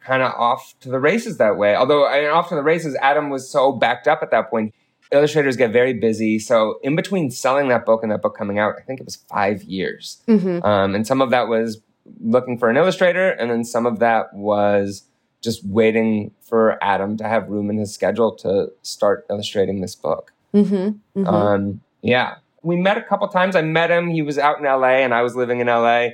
[0.00, 1.76] kind of off to the races that way.
[1.76, 4.74] Although I mean, off to the races, Adam was so backed up at that point.
[5.12, 6.38] Illustrators get very busy.
[6.38, 9.16] So in between selling that book and that book coming out, I think it was
[9.16, 10.20] five years.
[10.26, 10.64] Mm-hmm.
[10.64, 11.80] Um, and some of that was
[12.20, 15.04] looking for an illustrator, and then some of that was
[15.44, 20.32] just waiting for Adam to have room in his schedule to start illustrating this book.
[20.54, 20.74] Mm-hmm.
[21.20, 21.26] Mm-hmm.
[21.26, 23.54] Um, yeah, we met a couple times.
[23.54, 24.08] I met him.
[24.08, 26.08] He was out in LA, and I was living in LA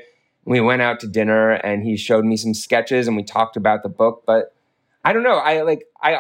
[0.45, 3.83] we went out to dinner and he showed me some sketches and we talked about
[3.83, 4.55] the book but
[5.05, 6.19] i don't know i like i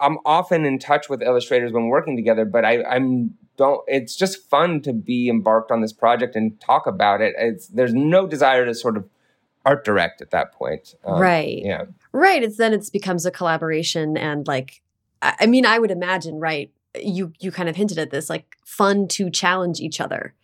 [0.00, 4.48] i'm often in touch with illustrators when working together but i i'm don't it's just
[4.48, 8.64] fun to be embarked on this project and talk about it it's there's no desire
[8.64, 9.08] to sort of
[9.64, 14.16] art direct at that point um, right yeah right it's then it becomes a collaboration
[14.16, 14.82] and like
[15.22, 16.70] i mean i would imagine right
[17.00, 20.34] you you kind of hinted at this like fun to challenge each other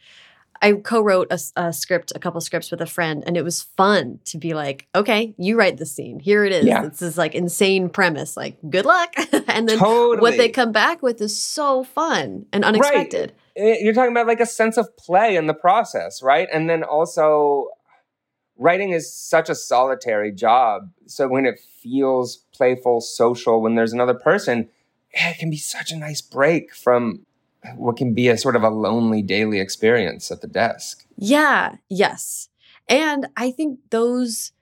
[0.60, 4.20] I co-wrote a, a, script, a couple scripts with a friend, and it was fun
[4.26, 6.18] to be like, okay, you write the scene.
[6.18, 6.64] Here it is.
[6.64, 6.84] Yeah.
[6.84, 8.36] It's this like insane premise.
[8.36, 9.12] Like, good luck.
[9.48, 10.20] and then totally.
[10.20, 13.32] what they come back with is so fun and unexpected.
[13.56, 13.64] Right.
[13.64, 16.48] Eh, you're talking about like a sense of play in the process, right?
[16.52, 17.68] And then also
[18.58, 20.90] writing is such a solitary job.
[21.06, 24.68] So when it feels playful, social, when there's another person,
[25.12, 27.24] it can be such a nice break from
[27.76, 31.06] what can be a sort of a lonely daily experience at the desk.
[31.16, 32.48] Yeah, yes.
[32.88, 34.52] And I think those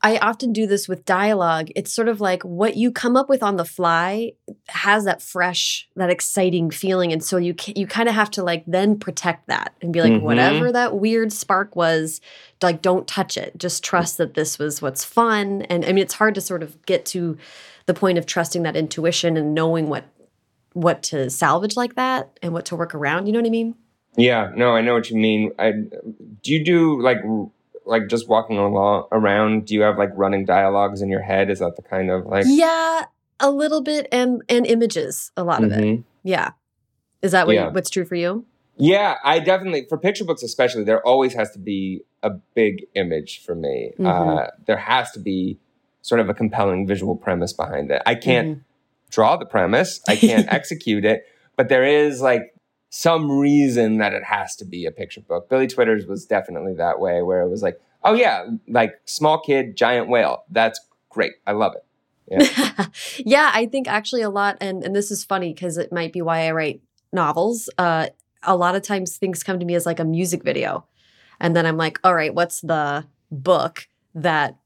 [0.00, 1.70] I often do this with dialogue.
[1.74, 4.32] It's sort of like what you come up with on the fly
[4.68, 8.64] has that fresh, that exciting feeling, and so you you kind of have to like
[8.66, 10.24] then protect that and be like, mm-hmm.
[10.24, 12.20] whatever that weird spark was,
[12.62, 13.58] like don't touch it.
[13.58, 15.62] Just trust that this was what's fun.
[15.62, 17.36] And I mean, it's hard to sort of get to
[17.86, 20.04] the point of trusting that intuition and knowing what
[20.74, 23.26] what to salvage like that and what to work around.
[23.26, 23.74] You know what I mean?
[24.16, 24.52] Yeah.
[24.54, 25.52] No, I know what you mean.
[25.58, 27.18] I do you do like
[27.88, 31.58] like just walking along around do you have like running dialogues in your head is
[31.58, 33.04] that the kind of like yeah
[33.40, 35.72] a little bit and and images a lot mm-hmm.
[35.72, 36.02] of it mm-hmm.
[36.22, 36.50] yeah
[37.22, 37.68] is that what yeah.
[37.70, 38.44] what's true for you
[38.76, 43.42] yeah i definitely for picture books especially there always has to be a big image
[43.44, 44.06] for me mm-hmm.
[44.06, 45.58] uh, there has to be
[46.02, 48.60] sort of a compelling visual premise behind it i can't mm-hmm.
[49.10, 51.24] draw the premise i can't execute it
[51.56, 52.54] but there is like
[52.90, 55.48] some reason that it has to be a picture book.
[55.48, 59.76] Billy Twitters was definitely that way, where it was like, oh yeah, like small kid,
[59.76, 60.44] giant whale.
[60.50, 61.32] That's great.
[61.46, 61.84] I love it.
[62.30, 62.86] Yeah,
[63.18, 66.22] yeah I think actually a lot, and and this is funny because it might be
[66.22, 66.80] why I write
[67.12, 67.68] novels.
[67.78, 68.08] Uh,
[68.42, 70.86] a lot of times things come to me as like a music video,
[71.40, 74.56] and then I'm like, all right, what's the book that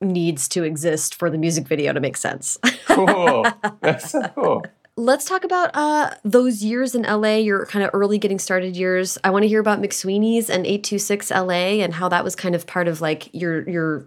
[0.00, 2.58] needs to exist for the music video to make sense?
[2.86, 3.46] cool.
[3.80, 4.62] That's so cool
[4.98, 9.16] let's talk about uh, those years in LA, your kind of early getting started years.
[9.22, 12.66] I want to hear about McSweeney's and 826 LA and how that was kind of
[12.66, 14.06] part of like your your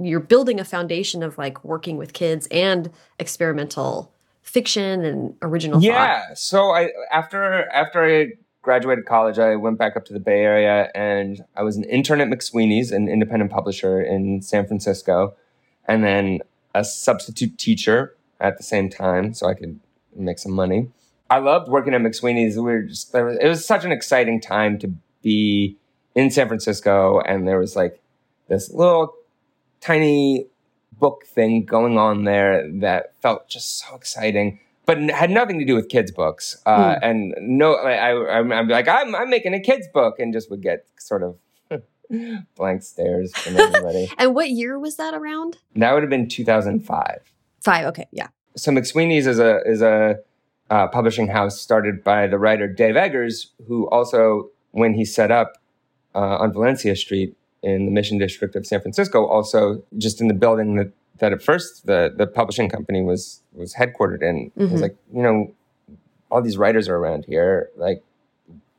[0.00, 4.12] you're building a foundation of like working with kids and experimental
[4.42, 6.38] fiction and original yeah thought.
[6.38, 8.28] so i after after i
[8.62, 12.20] graduated college i went back up to the bay area and i was an intern
[12.20, 15.34] at mcsweeney's an independent publisher in san francisco
[15.86, 16.38] and then
[16.74, 19.80] a substitute teacher at the same time so i could
[20.22, 20.90] make some money.
[21.28, 22.56] I loved working at McSweeney's.
[22.56, 25.76] We were just it was such an exciting time to be
[26.14, 28.00] in San Francisco, and there was like
[28.48, 29.14] this little
[29.80, 30.46] tiny
[30.92, 35.74] book thing going on there that felt just so exciting, but had nothing to do
[35.74, 36.56] with kids' books.
[36.64, 36.98] Uh, mm.
[37.02, 40.62] And no, I, I, I'm like, I'm, I'm making a kids' book, and just would
[40.62, 41.36] get sort of
[42.54, 44.08] blank stares from everybody.
[44.18, 45.58] and what year was that around?
[45.74, 47.32] That would have been 2005.
[47.62, 47.86] Five.
[47.86, 48.06] Okay.
[48.12, 50.18] Yeah so McSweeney's is a is a
[50.70, 55.58] uh, publishing house started by the writer Dave Eggers, who also, when he set up
[56.14, 60.34] uh, on Valencia Street in the Mission District of San Francisco, also just in the
[60.34, 64.50] building that that at first the the publishing company was was headquartered in.
[64.58, 64.72] Mm-hmm.
[64.72, 65.54] was like, you know,
[66.30, 67.70] all these writers are around here.
[67.76, 68.02] Like,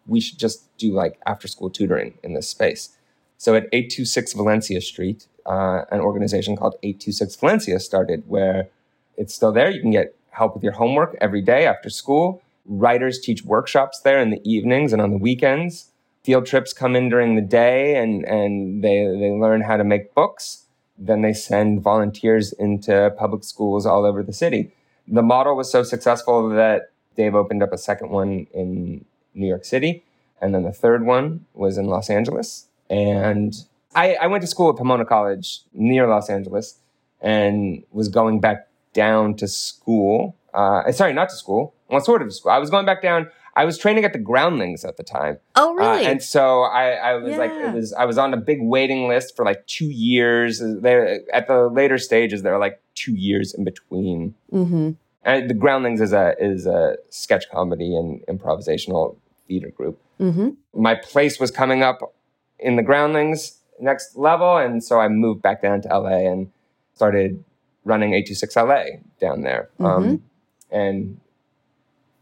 [0.07, 2.89] we should just do like after school tutoring in this space.
[3.37, 8.69] So at 826 Valencia Street, uh, an organization called 826 Valencia started where
[9.17, 9.69] it's still there.
[9.69, 12.41] You can get help with your homework every day after school.
[12.65, 15.89] Writers teach workshops there in the evenings and on the weekends.
[16.23, 20.13] Field trips come in during the day and, and they, they learn how to make
[20.13, 20.65] books.
[20.97, 24.71] Then they send volunteers into public schools all over the city.
[25.07, 29.65] The model was so successful that Dave opened up a second one in New York
[29.65, 30.03] City.
[30.41, 32.67] And then the third one was in Los Angeles.
[32.89, 33.55] And
[33.95, 36.77] I, I went to school at Pomona College near Los Angeles
[37.21, 40.35] and was going back down to school.
[40.55, 41.75] Uh, sorry, not to school.
[41.87, 42.51] Well, sort of to school.
[42.51, 43.29] I was going back down.
[43.55, 45.37] I was training at the Groundlings at the time.
[45.55, 46.05] Oh, really?
[46.05, 47.37] Uh, and so I, I was yeah.
[47.37, 47.93] like, it was.
[47.93, 50.61] I was on a big waiting list for like two years.
[50.63, 54.33] There at the later stages, there are like two years in between.
[54.51, 54.91] Mm-hmm.
[55.23, 59.15] And the Groundlings is a is a sketch comedy and improvisational
[59.47, 60.01] theater group.
[60.19, 60.49] Mm-hmm.
[60.73, 62.15] My place was coming up
[62.59, 66.51] in the Groundlings next level, and so I moved back down to LA and
[66.95, 67.43] started
[67.87, 69.69] running 826LA down there.
[69.79, 69.85] Mm-hmm.
[69.85, 70.23] Um,
[70.69, 71.19] and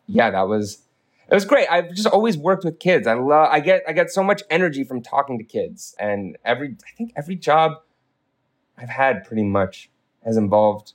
[0.08, 0.82] yeah, that was
[1.30, 1.67] it was great.
[1.69, 3.08] I've just always worked with kids.
[3.08, 5.95] I love I get I get so much energy from talking to kids.
[5.99, 7.82] And every I think every job
[8.78, 9.89] I've had pretty much
[10.23, 10.93] has involved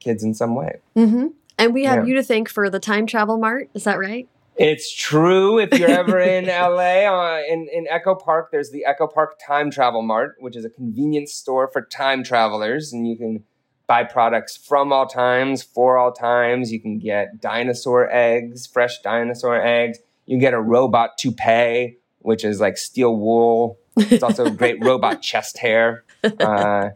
[0.00, 0.80] kids in some way.
[0.96, 1.28] Mm-hmm.
[1.58, 2.08] And we have yeah.
[2.10, 3.70] you to thank for the time travel mart.
[3.74, 4.28] Is that right?
[4.56, 5.58] It's true.
[5.58, 9.70] If you're ever in LA, uh, in, in Echo Park, there's the Echo Park Time
[9.70, 12.92] Travel Mart, which is a convenience store for time travelers.
[12.92, 13.44] And you can
[13.86, 16.72] buy products from all times for all times.
[16.72, 19.98] You can get dinosaur eggs, fresh dinosaur eggs.
[20.26, 23.78] You can get a robot toupee, which is like steel wool.
[23.96, 26.04] It's also great robot chest hair.
[26.24, 26.90] Uh,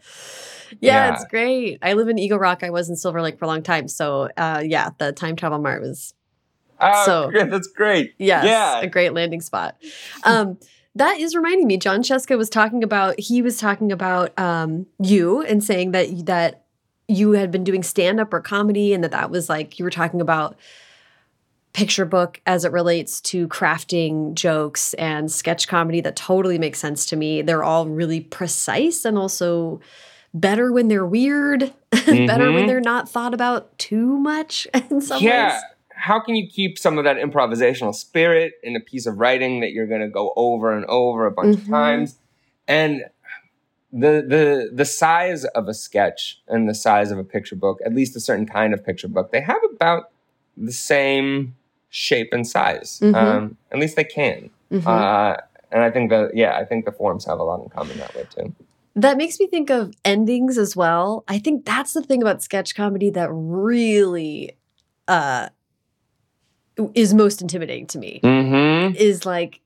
[0.81, 1.79] yeah, yeah, it's great.
[1.83, 2.63] I live in Eagle Rock.
[2.63, 3.89] I was in Silver Lake for a long time.
[3.89, 6.15] So, uh, yeah, the time travel mart was
[6.81, 8.15] oh, so yeah, that's great.
[8.19, 9.77] Yes, yeah, a great landing spot.
[10.25, 10.59] Um,
[10.95, 11.77] that is reminding me.
[11.77, 13.19] Jon Scieszka was talking about.
[13.19, 16.66] He was talking about um, you and saying that that
[17.09, 19.91] you had been doing stand up or comedy and that that was like you were
[19.91, 20.57] talking about
[21.73, 27.05] picture book as it relates to crafting jokes and sketch comedy that totally makes sense
[27.07, 27.43] to me.
[27.43, 29.81] They're all really precise and also
[30.33, 32.27] better when they're weird, mm-hmm.
[32.27, 32.67] better when Mhm.
[32.67, 35.53] they're not thought about too much in some yeah.
[35.55, 35.63] ways.
[35.95, 39.73] How can you keep some of that improvisational spirit in a piece of writing that
[39.73, 41.63] you're going to go over and over a bunch Mhm.
[41.63, 42.17] of times?
[42.69, 43.05] And
[43.99, 47.95] the the the size of a sketch and the size of a picture book, at
[47.95, 50.11] least a certain kind of picture book, they have about
[50.57, 51.57] the same
[51.89, 53.01] shape and size.
[53.03, 53.15] Mhm.
[53.15, 54.51] Um, at least they can.
[54.71, 54.87] Mhm.
[54.87, 55.37] Uh,
[55.73, 58.15] and I think that yeah, I think the forms have a lot in common that
[58.15, 58.55] way too.
[58.95, 61.25] That makes me think of endings as well.
[61.29, 64.57] I think that's the thing about sketch comedy that really
[65.09, 65.49] uh
[66.95, 68.21] is most intimidating to me.
[68.23, 68.97] Mm-hmm.
[68.97, 69.61] Is like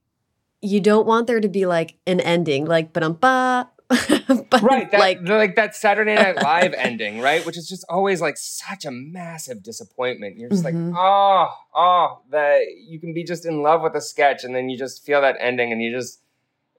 [0.62, 3.68] you don't want there to be like an ending, like ba ba
[4.50, 7.44] but Right, that, like like that Saturday Night Live ending, right?
[7.44, 10.38] Which is just always like such a massive disappointment.
[10.38, 10.92] You're just Mhm.
[10.92, 14.68] like, oh, oh, that you can be just in love with a sketch, and then
[14.68, 16.20] you just feel that ending, and you just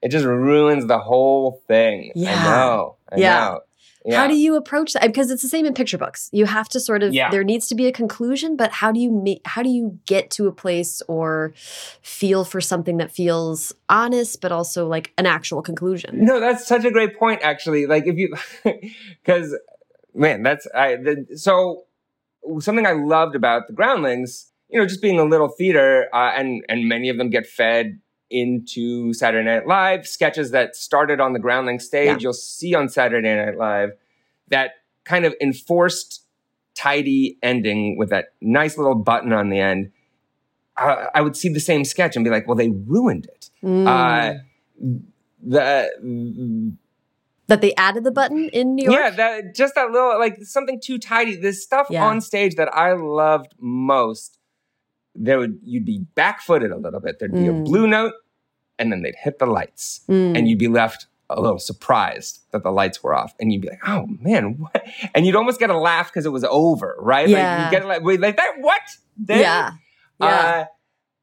[0.02, 2.12] it just ruins the whole thing.
[2.14, 2.32] Yeah.
[2.32, 2.96] I know.
[3.12, 3.38] I Yeah.
[3.40, 3.60] know.
[4.04, 4.20] Yeah.
[4.20, 5.02] How do you approach that?
[5.02, 6.28] Because it's the same in picture books.
[6.32, 7.30] You have to sort of Yeah.
[7.30, 10.30] there needs to be a conclusion, but how do you make how do you get
[10.32, 11.52] to a place or
[12.02, 16.24] feel for something that feels honest but also like an actual conclusion?
[16.24, 17.86] No, that's such a great point, actually.
[17.86, 18.34] Like if you,
[19.24, 19.56] because
[20.14, 20.96] man, that's I.
[20.96, 21.84] The, so
[22.58, 26.64] something I loved about the Groundlings, you know, just being a little theater, uh, and
[26.68, 28.00] and many of them get fed
[28.32, 32.06] into Saturday Night Live sketches that started on the Groundling stage.
[32.06, 32.16] Yeah.
[32.18, 33.90] You'll see on Saturday Night Live
[34.48, 34.72] that
[35.04, 36.24] kind of enforced
[36.74, 39.90] tidy ending with that nice little button on the end.
[40.76, 43.50] Uh, I would see the same sketch and be like, well, they ruined it.
[43.62, 43.86] Mm.
[43.86, 44.38] Uh,
[45.44, 45.90] the
[47.48, 48.96] that they added the button in New York.
[48.98, 51.36] yeah, that just that little like something too tidy.
[51.36, 52.06] This stuff Yeah.
[52.06, 54.38] on stage that I loved most.
[55.14, 57.18] There would you'd be back-footed a little bit.
[57.18, 57.64] There'd be a Mm.
[57.64, 58.14] blue note,
[58.78, 60.36] and then they'd hit the lights, Mm.
[60.36, 63.68] and you'd be left a little surprised that the lights were off, and you'd be
[63.68, 64.84] like, "Oh man!" What?
[65.14, 67.28] And you'd almost get a laugh because it was over, right?
[67.28, 67.64] Yeah.
[67.64, 68.52] Like you get like, wait, like that.
[68.58, 68.82] What?
[69.16, 69.40] Then?
[69.40, 69.70] yeah.
[70.20, 70.26] Yeah.
[70.26, 70.64] Uh,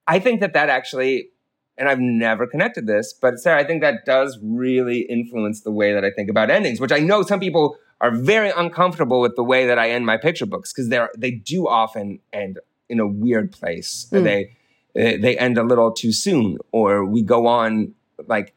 [0.08, 1.30] I think that that actually,
[1.78, 5.94] and I've never connected this, but Sarah, I think that does really influence the way
[5.94, 9.44] that I think about endings, which I know some people are very uncomfortable with the
[9.44, 12.58] way that I end my picture books because they're they do often end
[12.90, 14.08] in a weird place.
[14.12, 14.24] Mm.
[14.24, 14.58] They
[14.94, 17.94] they end a little too soon, or we go on
[18.28, 18.54] like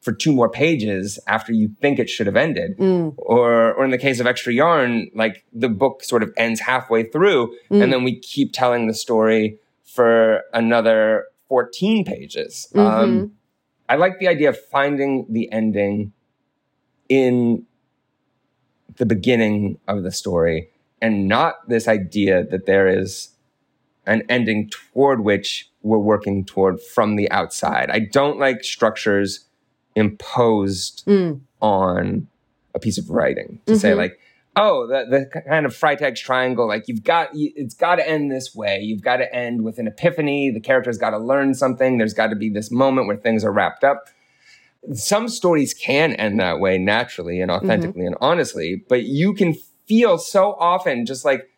[0.00, 3.14] for two more pages after you think it should have ended Mm.
[3.18, 7.02] or or in the case of extra yarn like the book sort of ends halfway
[7.02, 7.82] through Mm.
[7.82, 12.80] and then we keep telling the story for another 14 pages Mhm.
[12.86, 13.32] um,
[13.88, 16.12] i like the idea of finding the ending
[17.08, 17.64] in
[18.96, 20.68] the beginning of the story
[21.02, 23.30] and not this idea that there is
[24.06, 27.90] an ending toward which we're working toward from the outside.
[27.90, 29.44] I don't like structures
[29.94, 31.40] imposed Mm.
[31.60, 32.26] on
[32.74, 33.96] a piece of writing to say Mhm.
[33.96, 34.18] like
[34.56, 38.54] oh the, the kind of Freytag triangle like you've got it's got to end this
[38.54, 38.78] way.
[38.80, 40.50] You've got to end with an epiphany.
[40.50, 41.98] The character's got to learn something.
[41.98, 44.08] There's got to be this moment where things are wrapped up.
[44.92, 49.54] Some stories can end that way naturally and authentically and honestly but you can
[49.86, 51.48] feel so often just like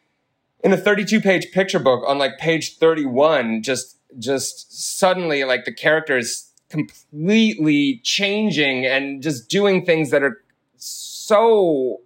[0.65, 5.73] in a 32 page picture book on like page 31 just just suddenly like the
[5.73, 10.43] character is completely changing and just doing things that are
[10.77, 11.99] so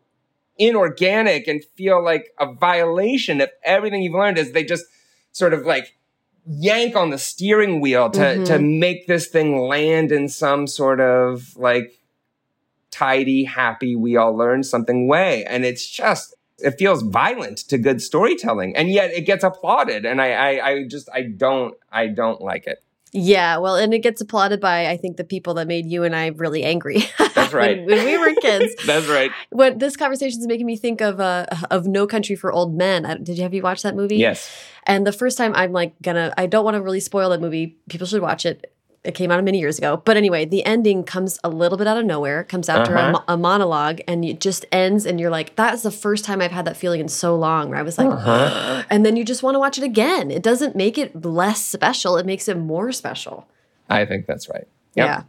[0.58, 4.84] inorganic and feel like a violation of everything you've learned is they just
[5.32, 5.96] sort of like
[6.46, 8.44] yank on the steering wheel to Mhm.
[8.44, 11.98] to make this thing land in some sort of like
[12.90, 18.00] tidy happy we all learned something way and it's just it feels violent to good
[18.00, 22.40] storytelling and yet it gets applauded and I, I i just i don't i don't
[22.40, 22.78] like it
[23.14, 26.16] Yeah, well, and it gets applauded by I think the people that made you and
[26.16, 27.04] I really angry.
[27.34, 27.76] That's right.
[27.84, 28.72] when, when we were kids.
[28.86, 32.50] that's right What this conversation is making me think of uh, of No Country for
[32.50, 33.04] Old Men.
[33.04, 34.16] I, did you have you watched that movie?
[34.16, 34.48] yes
[34.86, 37.76] And the first time I'm like gonna, I don't want to really spoil that movie.
[37.90, 38.72] People should watch it.
[39.04, 40.00] It came out many years ago.
[40.04, 42.40] But anyway, the ending comes a little bit out of nowhere.
[42.42, 43.24] It comes after a, Uh-huh.
[43.26, 45.04] a monologue and it just ends.
[45.06, 47.68] And you're like, that is the first time I've had that feeling in so long
[47.70, 48.84] where I was like, Uh-huh.
[48.90, 50.30] and then you just want to watch it again.
[50.30, 53.48] It doesn't make it less special, it makes it more special.
[53.88, 55.06] i think that's right Yep.
[55.06, 55.22] Yeah.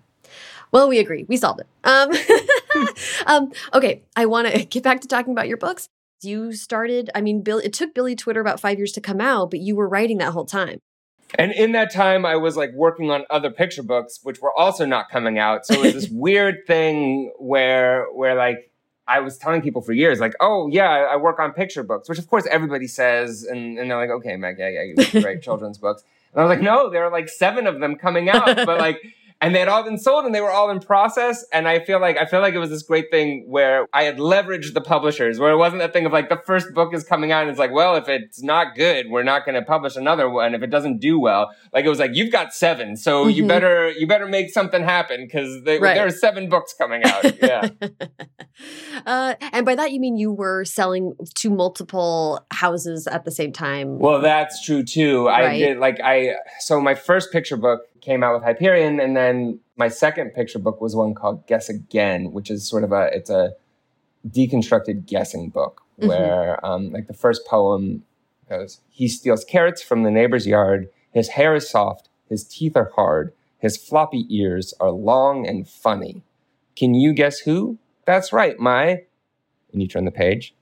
[0.71, 1.26] Well, we agree.
[1.28, 1.67] We solved it.
[1.84, 2.11] Um,
[3.28, 5.88] um, okay, I want to get back to talking about your books.
[6.21, 9.51] You started, I mean, Bill, it took Billy Twitter about five years to come out,
[9.51, 10.80] but you were writing that whole time.
[11.39, 14.86] And in that time, I was like working on other picture books, which were also
[14.86, 15.65] not coming out.
[15.65, 18.69] So it was this weird thing where, where like,
[19.07, 22.19] I was telling people for years, like, oh yeah, I, work on picture books, which
[22.19, 25.77] of course everybody says, and, and they're like, okay, Mac, yeah, yeah, you write children's
[25.77, 26.03] books.
[26.31, 29.01] And I was like, no, there are like seven of them coming out, but like,
[29.44, 31.46] and they had all been sold and they were all in process.
[31.52, 34.18] And I feel like I feel like it was this great thing where I had
[34.18, 37.32] leveraged the publishers, where it wasn't that thing of like the first book is coming
[37.32, 40.30] out and it's like, well, if it's not good, we're not going to publish another
[40.30, 40.56] one.
[40.56, 43.32] If it doesn't do well, like it was like you've got seven, so mm-hmm.
[43.32, 45.82] you better you better make something happen because right.
[45.82, 47.41] there are seven books coming out.
[47.41, 47.70] Yeah.
[49.06, 53.52] uh, and by that you mean you were selling to multiple houses at the same
[53.52, 54.00] time.
[54.00, 55.28] Well, that's true too.
[55.28, 55.46] Right.
[55.46, 59.60] I did like I so my first picture book came out with Hyperion, and then
[59.78, 63.30] my second picture book was one called Guess Again, which is sort of a it's
[63.30, 63.54] a
[64.28, 66.10] deconstructed guessing book mm-hmm.
[66.10, 68.04] where um, like the first poem
[68.49, 70.89] goes, he steals carrots from the neighbor's yard.
[71.12, 76.24] His hair is soft, his teeth are hard, his floppy ears are long and funny.
[76.76, 77.78] Can you guess who?
[78.06, 79.04] That's right, my.
[79.72, 80.54] And you turn the page.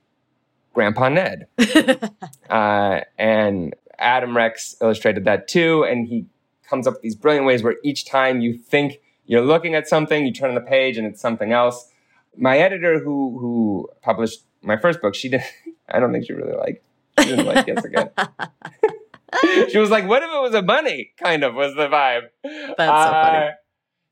[0.74, 1.46] Grandpa Ned.
[2.50, 6.26] uh, and Adam Rex illustrated that too, and he
[6.72, 10.24] comes up with these brilliant ways where each time you think you're looking at something,
[10.24, 11.90] you turn the page and it's something else.
[12.34, 15.44] My editor, who who published my first book, she didn't
[15.88, 16.82] I don't think she really liked.
[17.20, 18.10] She didn't like Guess Again.
[19.70, 22.22] she was like, "What if it was a bunny?" Kind of was the vibe.
[22.42, 23.50] That's uh, so funny.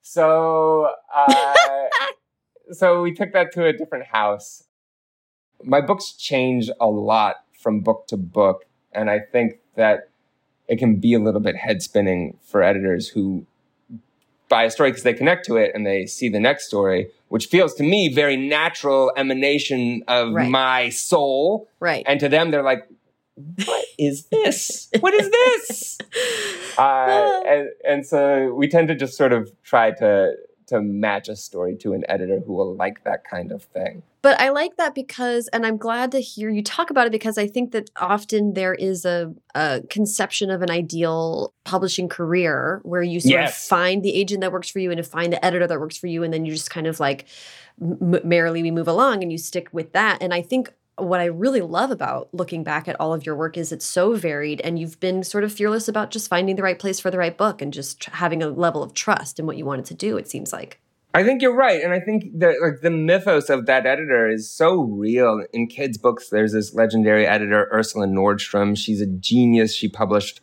[0.03, 1.55] So, uh,
[2.73, 4.65] so we took that to a different house.
[5.63, 10.10] My books change a lot from book to book, and I think that
[10.71, 13.45] it can be a little bit head spinning for editors who
[14.49, 17.47] buy a story because they connect to it and they see the next story, which
[17.47, 20.49] feels to me very natural emanation of right.
[20.49, 21.69] my soul.
[21.81, 22.05] Right.
[22.07, 22.87] And to them, they're like,
[23.65, 24.89] what is this?
[25.01, 25.99] what is this?
[26.79, 30.35] uh, and, and so we tend to just sort of try to
[30.71, 34.03] to match a story to an editor who will like that kind of thing.
[34.23, 37.39] But I like that because, and I'm glad to hear you talk about it because
[37.39, 43.03] I think that often there is a, a conception of an ideal publishing career where
[43.03, 43.51] you sort yes.
[43.51, 45.97] of find the agent that works for you and to find the editor that works
[45.97, 47.27] for you, and then you just kind of like
[47.79, 50.19] merrily we move along and you stick with that.
[50.21, 53.57] And I think what I really love about looking back at all of your work
[53.57, 56.79] is it's so varied and you've been sort of fearless about just finding the right
[56.79, 59.65] place for the right book and just having a level of trust in what you
[59.65, 60.81] wanted to do, it seems like.
[61.13, 61.83] I think you're right.
[61.83, 65.45] And I think that like the mythos of that editor is so real.
[65.53, 68.77] In kids' books, there's this legendary editor, Ursula Nordstrom.
[68.77, 69.75] She's a genius.
[69.75, 70.41] She published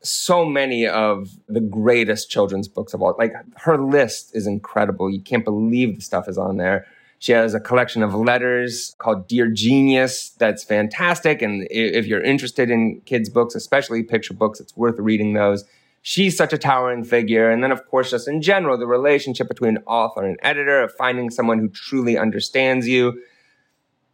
[0.00, 3.14] so many of the greatest children's books of all.
[3.18, 5.10] Like her list is incredible.
[5.10, 6.86] You can't believe the stuff is on there.
[7.20, 11.42] She has a collection of letters called Dear Genius that's fantastic.
[11.42, 15.64] And if you're interested in kids' books, especially picture books, it's worth reading those.
[16.02, 17.50] She's such a towering figure.
[17.50, 21.30] And then, of course, just in general, the relationship between author and editor, of finding
[21.30, 23.20] someone who truly understands you.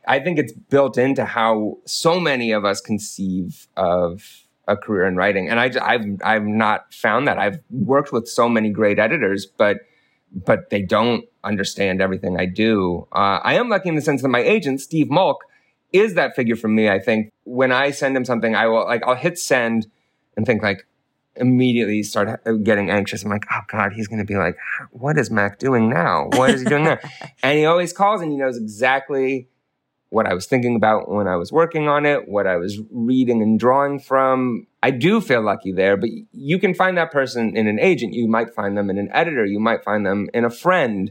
[0.07, 5.17] I think it's built into how so many of us conceive of a career in
[5.17, 5.51] writing.
[5.51, 7.39] And I, I've, I've not found that.
[7.39, 9.79] I've worked with so many great editors, but
[10.33, 13.07] but they don't understand everything I do.
[13.13, 15.37] Uh, I am lucky in the sense that my agent, Steve Malk,
[15.93, 16.89] is that figure for me.
[16.89, 19.87] I think when I send him something, I will like I'll hit send
[20.37, 20.87] and think like
[21.37, 23.25] immediately start getting anxious.
[23.25, 24.57] I'm like, oh God, he's going to be like,
[24.91, 26.29] what is Mac doing now?
[26.33, 26.99] What is he doing now?
[27.43, 29.49] and he always calls and he knows exactly
[30.15, 33.43] what I was thinking about when I was working on it, what I was reading
[33.43, 34.67] and drawing from.
[34.83, 38.15] I do feel lucky there, but you can find that person in an agent.
[38.15, 39.45] You might find them in an editor.
[39.45, 41.11] You might find them in a friend.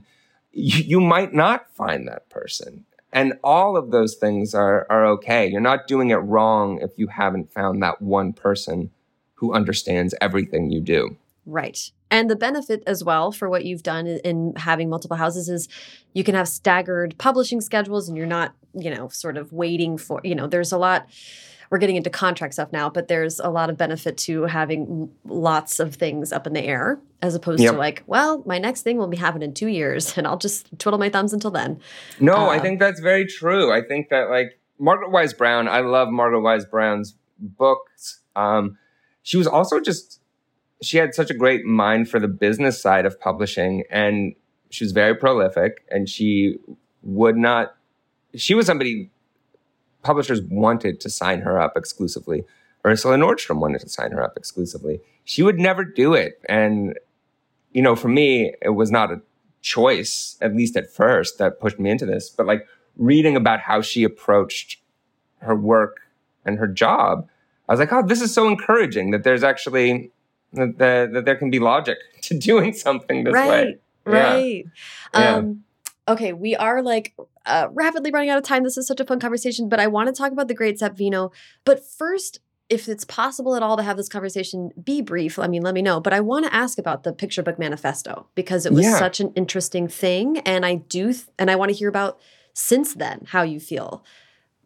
[0.54, 2.86] You, might not find that person.
[3.12, 5.48] And all of those things are, are okay.
[5.48, 8.92] You're not doing it wrong if you haven't found that one person
[9.36, 11.18] who understands everything you do.
[11.46, 11.92] Right.
[12.14, 15.68] And the benefit as well for what you've done in having multiple houses is
[16.14, 20.22] you can have staggered publishing schedules and you're not, you know, sort of waiting for,
[20.24, 21.08] you know, there's a lot
[21.72, 25.80] we're getting into contract stuff now, but there's a lot of benefit to having lots
[25.80, 27.72] of things up in the air as opposed yep.
[27.72, 30.68] to like, well, my next thing will be happening in two years and I'll just
[30.78, 31.80] twiddle my thumbs until then.
[32.20, 33.74] No, uh, I think that's very true.
[33.74, 38.20] I think that like Margaret Wise Brown, I love Margaret Wise Brown's books.
[38.36, 38.78] Um,
[39.24, 40.20] she was also just
[40.86, 44.36] she had such a great mind for the business side of publishing and
[44.70, 46.58] she was very prolific and she
[47.04, 47.76] would not
[48.36, 49.10] she was somebody
[50.02, 52.44] publishers wanted to sign her up exclusively.
[52.86, 55.00] Ursula nordstrom wanted to sign her up exclusively.
[55.24, 56.98] She would never do it and
[57.72, 59.22] you know for me it was not a
[59.62, 62.68] choice at least at first that pushed me into this but like
[62.98, 64.78] reading about how she approached
[65.40, 66.02] her work
[66.46, 67.28] and her job
[67.70, 70.12] i was like oh this is so encouraging that there's actually
[70.54, 73.78] that, that, that there can be logic to doing something this right, way.
[74.06, 74.66] Right.
[75.14, 75.36] Yeah.
[75.36, 75.64] Um,
[76.08, 77.14] okay, we are like
[77.46, 78.64] uh, rapidly running out of time.
[78.64, 81.32] This is such a fun conversation, but I want to talk about the great Zapfino.
[81.66, 82.40] But first,
[82.70, 85.82] if it's possible at all to have this conversation be brief, I mean, let me
[85.82, 86.00] know.
[86.00, 88.98] But I want to ask about the Picture Book Manifesto because it was Yeah.
[88.98, 90.38] such an interesting thing.
[90.40, 92.20] And I do, th- and I want to hear about
[92.54, 94.04] since then how you feel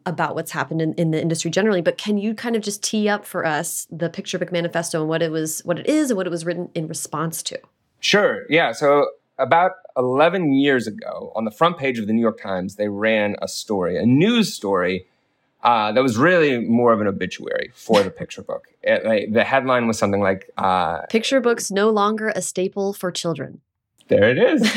[0.08, 1.82] about what's happened in, in the industry generally.
[1.82, 5.08] But can you kind of just tee up for us the Picture Book Manifesto and
[5.08, 7.58] what it was, what it is, and what it was written in response to?
[8.00, 8.44] Sure.
[8.48, 8.72] Yeah.
[8.72, 12.88] So about 11 years ago, on the front page of the New York Times, they
[12.88, 15.06] ran a story, a news story
[15.62, 18.68] uh, that was really more of an obituary for the picture book.
[18.82, 23.10] It, like, the headline was something like, uh, Picture books no longer a staple for
[23.10, 23.60] children.
[24.08, 24.62] "There it is."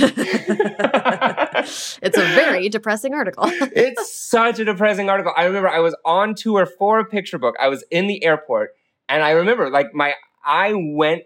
[2.02, 3.44] it's a very depressing article.
[3.48, 5.34] it's such a depressing article.
[5.36, 7.56] I remember I was on tour for a picture book.
[7.60, 8.72] I was in the airport,
[9.10, 10.14] and I remember like my
[10.46, 11.24] I went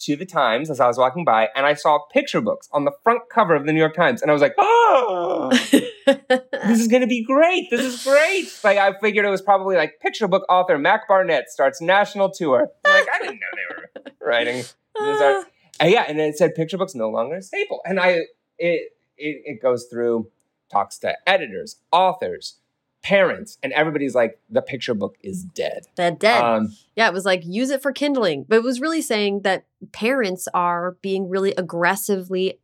[0.00, 2.90] to the Times as I was walking by, and I saw picture books on the
[3.04, 7.06] front cover of the New York Times, and I was like, "Oh, this is gonna
[7.06, 7.68] be great!
[7.70, 11.50] This is great!" Like I figured it was probably like picture book author Mac Barnett
[11.50, 12.68] starts national tour.
[12.84, 15.46] Like I didn't know they were writing this uh, art.
[15.82, 17.80] And yeah, and it said picture books no longer a staple.
[17.84, 18.20] And I
[18.58, 20.30] it it, it goes through
[20.70, 22.56] talks to editors, authors,
[23.02, 25.86] parents, and everybody's like, the picture book is dead.
[25.96, 26.42] They're dead.
[26.42, 29.66] Um, yeah, it was like use it for kindling, but it was really saying that
[29.92, 32.58] parents are being really aggressively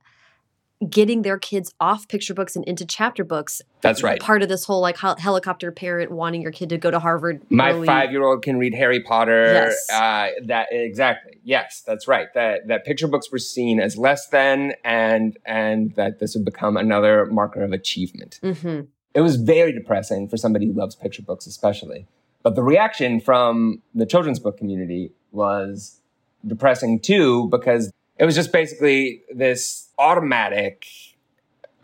[0.88, 3.60] getting their kids off picture books and into chapter books.
[3.80, 4.20] that's right.
[4.20, 7.42] Part of this whole like hel- helicopter parent wanting your kid to go to Harvard.
[7.50, 7.86] My early.
[7.86, 9.44] five-year-old can read Harry Potter.
[9.52, 9.90] Yes.
[9.92, 11.38] Uh, that exactly.
[11.42, 12.28] Yes, that's right.
[12.34, 16.76] That that picture books were seen as less than, and and that this would become
[16.76, 18.38] another marker of achievement.
[18.42, 18.86] Mhm.
[19.14, 22.06] it was very depressing for somebody who loves picture books, especially.
[22.44, 26.00] But the reaction from the children's book community was
[26.46, 30.84] depressing too, because it was just basically this automatic,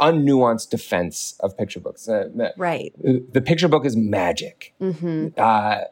[0.01, 2.09] unnuanced defense of picture books.
[2.09, 2.93] Uh, Right.
[2.99, 4.75] the picture book is magic.
[4.79, 5.83] hmm Uh,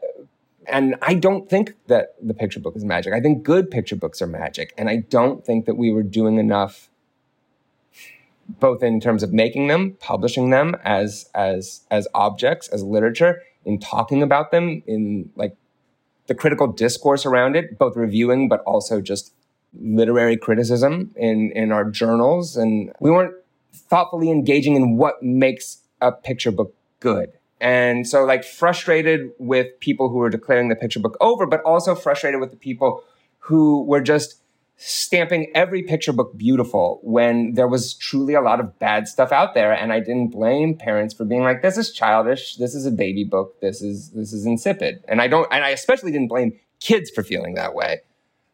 [0.67, 3.13] and I don't think that the picture book is magic.
[3.15, 4.73] I think good picture books are magic.
[4.79, 6.89] And I don't think that we were doing enough,
[8.61, 13.79] both in terms of making them, publishing them as as as objects, as literature, in
[13.81, 15.57] talking about them, in like
[16.29, 19.35] the critical discourse around it, both reviewing but also just
[19.81, 22.57] literary criticism in in our journals.
[22.57, 23.35] And we weren't
[23.75, 27.33] thoughtfully engaging in what makes a picture book good.
[27.61, 31.95] And so, like, frustrated with people who were declaring the picture book over, but also
[31.95, 33.05] frustrated with the people
[33.39, 34.41] who were just
[34.77, 39.55] stamping every picture book beautiful when there was truly a lot of bad stuff out
[39.55, 39.73] there.
[39.73, 42.57] And I didn't blame parents for being like, this is childish.
[42.57, 43.61] This is a baby book.
[43.61, 45.05] This is, this is insipid.
[45.07, 48.01] And I don't, and I especially didn't blame kids for feeling that way.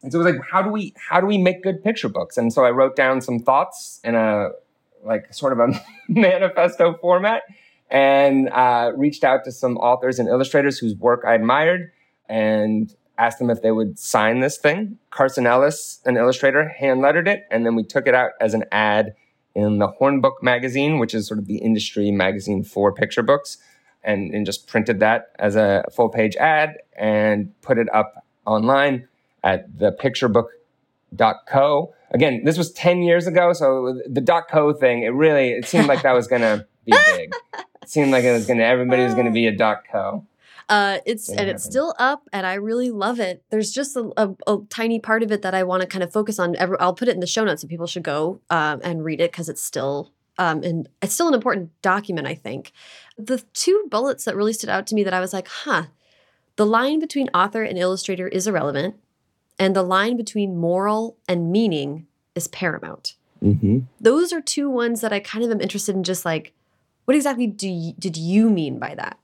[0.01, 2.37] And so it was like, how do we, how do we make good picture books?
[2.37, 4.49] And so I wrote down some thoughts in a,
[5.03, 7.43] like sort of a manifesto format
[7.89, 11.91] and uh, reached out to some authors and illustrators whose work I admired
[12.27, 14.97] and asked them if they would sign this thing.
[15.09, 18.63] Carson Ellis, an illustrator, hand lettered it, and then we took it out as an
[18.71, 19.13] ad
[19.55, 23.57] in the Hornbook magazine, which is sort of the industry magazine for picture books,
[24.03, 29.07] and, and just printed that as a full page ad and put it up online
[29.43, 31.93] at the picturebook.co.
[32.11, 36.01] Again, this was 10 years ago, so the .co thing, it really, it seemed like
[36.01, 37.31] that was going to be big.
[37.81, 39.55] It seemed like it was going to, everybody was going to be a
[39.91, 40.25] .co.
[40.67, 43.43] Uh, it's and it's still up, and I really love it.
[43.49, 46.13] There's just a, a, a tiny part of it that I want to kind of
[46.13, 46.55] focus on.
[46.79, 49.31] I'll put it in the show notes, so people should go um, and read it
[49.31, 52.25] because it's still um, and it's still an important document.
[52.25, 52.71] I think
[53.17, 55.87] the two bullets that really stood out to me that I was like, huh,
[56.55, 58.95] the line between author and illustrator is irrelevant,
[59.59, 63.15] and the line between moral and meaning is paramount.
[63.43, 63.79] Mm-hmm.
[63.99, 66.03] Those are two ones that I kind of am interested in.
[66.03, 66.53] Just like,
[67.05, 69.19] what exactly do you, did you mean by that?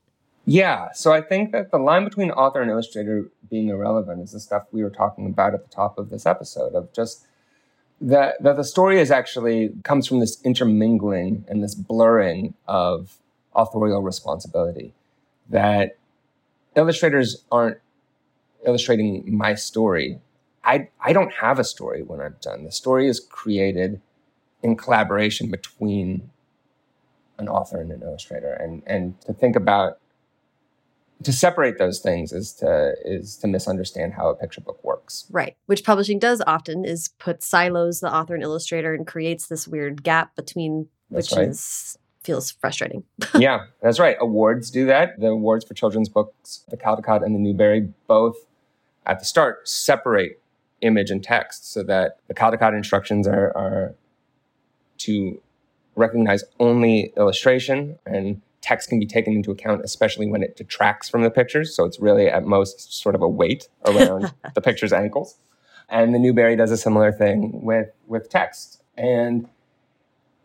[0.45, 4.39] Yeah, so I think that the line between author and illustrator being irrelevant is the
[4.39, 7.25] stuff we were talking about at the top of this episode of just
[8.01, 13.17] that that the story is actually comes from this intermingling and this blurring of
[13.55, 14.93] authorial responsibility.
[15.49, 15.97] That
[16.75, 17.77] illustrators aren't
[18.65, 20.19] illustrating my story.
[20.65, 22.63] I I don't have a story when I'm done.
[22.65, 24.01] The story is created
[24.63, 26.29] in collaboration between
[27.37, 29.99] an author and an illustrator and and to think about
[31.23, 35.25] to separate those things is to is to misunderstand how a picture book works.
[35.31, 35.55] Right.
[35.65, 40.03] Which publishing does often is put silos the author and illustrator and creates this weird
[40.03, 41.49] gap between That's which right.
[41.49, 43.03] is feels frustrating.
[43.35, 44.17] yeah, that's right.
[44.19, 45.19] Awards do that.
[45.19, 48.35] The awards for children's books, the Caldecott and the Newbery, both
[49.05, 50.41] at the start separate
[50.85, 53.95] image and text so that the Caldecott instructions are, are
[54.99, 55.41] to
[55.95, 61.21] recognize only illustration and text can be taken into account, especially when it detracts from
[61.21, 61.75] the pictures.
[61.75, 65.37] So it's really at most sort of a weight around the picture's ankles.
[65.87, 68.81] And the Newbery does a similar thing with, with text.
[68.97, 69.47] And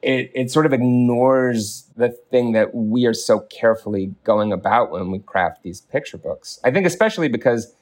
[0.03, 5.11] it, it sort of ignores the thing that we are so carefully going about when
[5.11, 6.61] we craft these picture books.
[6.63, 7.75] I think especially because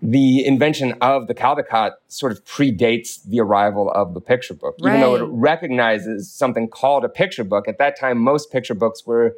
[0.00, 4.76] the invention of the Caldecott sort of predates the arrival of the picture book.
[4.80, 4.90] Right.
[4.90, 9.06] Even though it recognizes something called a picture book, at that time, most picture books
[9.06, 9.34] were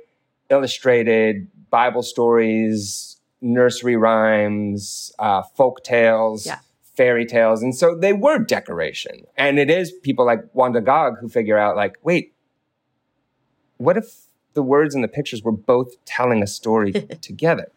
[0.50, 6.46] illustrated Bible stories, nursery rhymes, uh, folk tales.
[6.46, 6.58] Yeah
[7.00, 7.62] fairy tales.
[7.62, 9.24] And so they were decoration.
[9.34, 12.34] And it is people like Wanda Gág who figure out, like, wait,
[13.78, 16.92] what if the words and the pictures were both telling a story
[17.22, 17.72] together?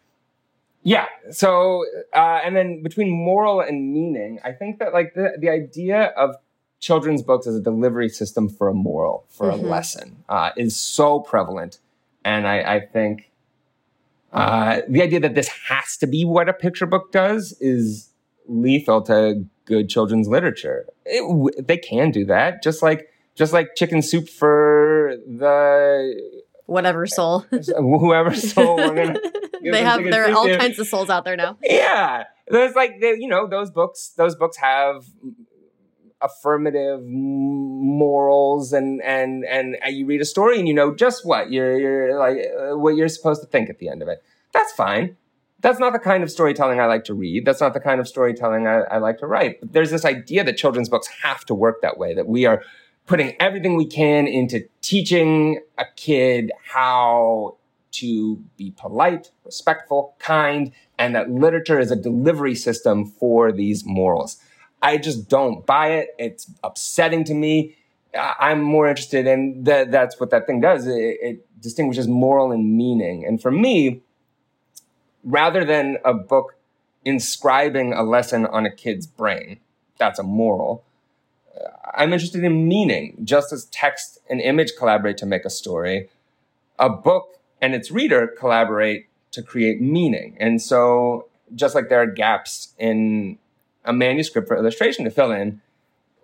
[0.84, 1.06] Yeah.
[1.30, 6.12] So, uh, and then between moral and meaning, I think that like the, the idea
[6.16, 6.36] of
[6.78, 9.64] children's books as a delivery system for a moral, for mm-hmm.
[9.64, 11.78] a lesson, uh, is so prevalent.
[12.24, 13.30] And I, I think
[14.32, 18.10] uh, the idea that this has to be what a picture book does is
[18.46, 20.86] lethal to good children's literature.
[21.06, 27.40] It, they can do that, just like just like chicken soup for the whatever soul,
[27.76, 28.76] whoever soul.
[28.76, 29.18] Gonna,
[29.62, 31.58] they have there are all kinds of souls out there now.
[31.62, 34.12] Yeah, there's like they, you know those books.
[34.16, 35.04] Those books have
[36.20, 41.78] affirmative morals and and and you read a story and you know just what you're
[41.78, 44.22] you're like uh, what you're supposed to think at the end of it.
[44.52, 45.16] That's fine
[45.64, 47.46] that's not the kind of storytelling I like to read.
[47.46, 49.60] That's not the kind of storytelling I, I like to write.
[49.60, 52.62] But there's this idea that children's books have to work that way, that we are
[53.06, 57.56] putting everything we can into teaching a kid how
[57.92, 64.38] to be polite, respectful, kind, and that literature is a delivery system for these morals.
[64.82, 66.08] I just don't buy it.
[66.18, 67.76] It's upsetting to me.
[68.16, 69.90] I'm more interested in that.
[69.90, 70.86] That's what that thing does.
[70.86, 73.24] It, it distinguishes moral and meaning.
[73.24, 74.02] And for me,
[75.24, 76.56] rather than a book
[77.04, 79.60] inscribing a lesson on a kid's brain,
[79.98, 80.84] that's a moral.
[81.94, 86.08] I'm interested in meaning, just as text and image collaborate to make a story.
[86.78, 90.36] A book and its reader collaborate to create meaning.
[90.40, 93.38] And so, just like there are gaps in
[93.84, 95.60] a manuscript for illustration to fill in,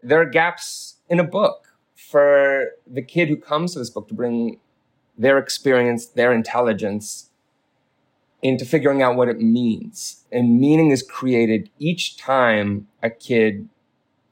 [0.02, 4.14] there are gaps in a book for the kid who comes to this book to
[4.14, 4.58] bring
[5.18, 7.30] their experience, their intelligence,
[8.42, 10.24] into figuring out what it means.
[10.32, 13.68] And meaning is created each time a kid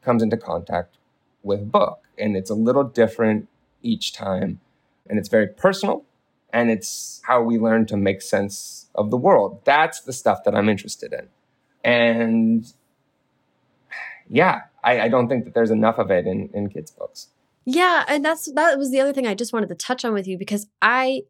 [0.03, 0.97] comes into contact
[1.43, 2.05] with book.
[2.19, 3.49] And it's a little different
[3.83, 4.61] each time.
[5.09, 6.05] And it's very personal.
[6.53, 9.61] And it's how we learn to make sense of the world.
[9.65, 11.29] That's the stuff that I'm interested in.
[11.85, 12.73] And
[14.29, 17.29] yeah, I, I don't think that there's enough of it in, in kids' books.
[17.65, 20.27] Yeah, and that's that was the other thing I just wanted to touch on with
[20.27, 21.25] you because I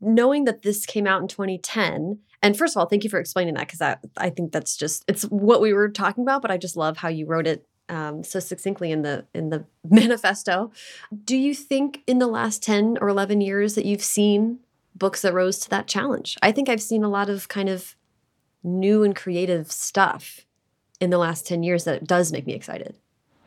[0.00, 3.54] knowing that this came out in 2010 and first of all thank you for explaining
[3.54, 6.56] that because I, I think that's just it's what we were talking about but i
[6.56, 10.70] just love how you wrote it um, so succinctly in the in the manifesto
[11.24, 14.60] do you think in the last 10 or 11 years that you've seen
[14.94, 17.96] books that rose to that challenge i think i've seen a lot of kind of
[18.62, 20.46] new and creative stuff
[21.00, 22.96] in the last 10 years that does make me excited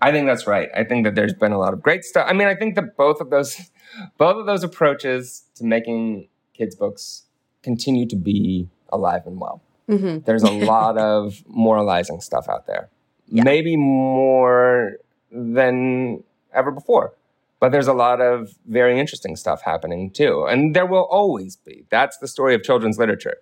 [0.01, 0.69] I think that's right.
[0.75, 2.27] I think that there's been a lot of great stuff.
[2.29, 3.71] I mean, I think that both of those
[4.17, 7.23] both of those approaches to making kids books
[7.63, 9.61] continue to be alive and well.
[9.89, 10.19] Mm-hmm.
[10.25, 12.89] There's a lot of moralizing stuff out there,
[13.27, 13.43] yeah.
[13.43, 14.97] maybe more
[15.31, 16.23] than
[16.53, 17.13] ever before.
[17.59, 20.45] But there's a lot of very interesting stuff happening too.
[20.45, 21.85] And there will always be.
[21.89, 23.37] That's the story of children's literature.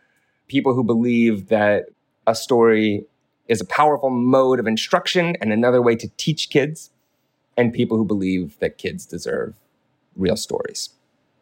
[0.47, 1.85] People who believe that
[2.27, 3.05] a story
[3.47, 6.91] is a powerful mode of instruction and another way to teach kids,
[7.57, 9.53] and people who believe that kids deserve
[10.15, 10.89] real stories.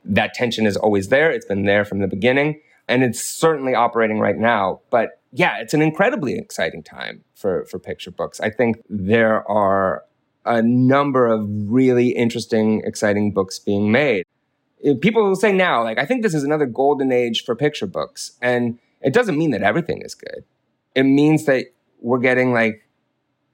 [0.04, 1.30] That tension is always there.
[1.32, 2.60] It's been there from the beginning,
[2.92, 4.82] and it's certainly operating right now.
[4.90, 8.42] But yeah, it's an incredibly exciting time for, for picture books.
[8.42, 10.04] I think there are
[10.46, 14.26] a number of really interesting, exciting books being made.
[15.00, 18.34] People will say now, like, I think this is another golden age for picture books.
[18.42, 20.44] And it doesn't mean that everything is good.
[20.94, 21.68] It means that
[22.02, 22.86] we're getting like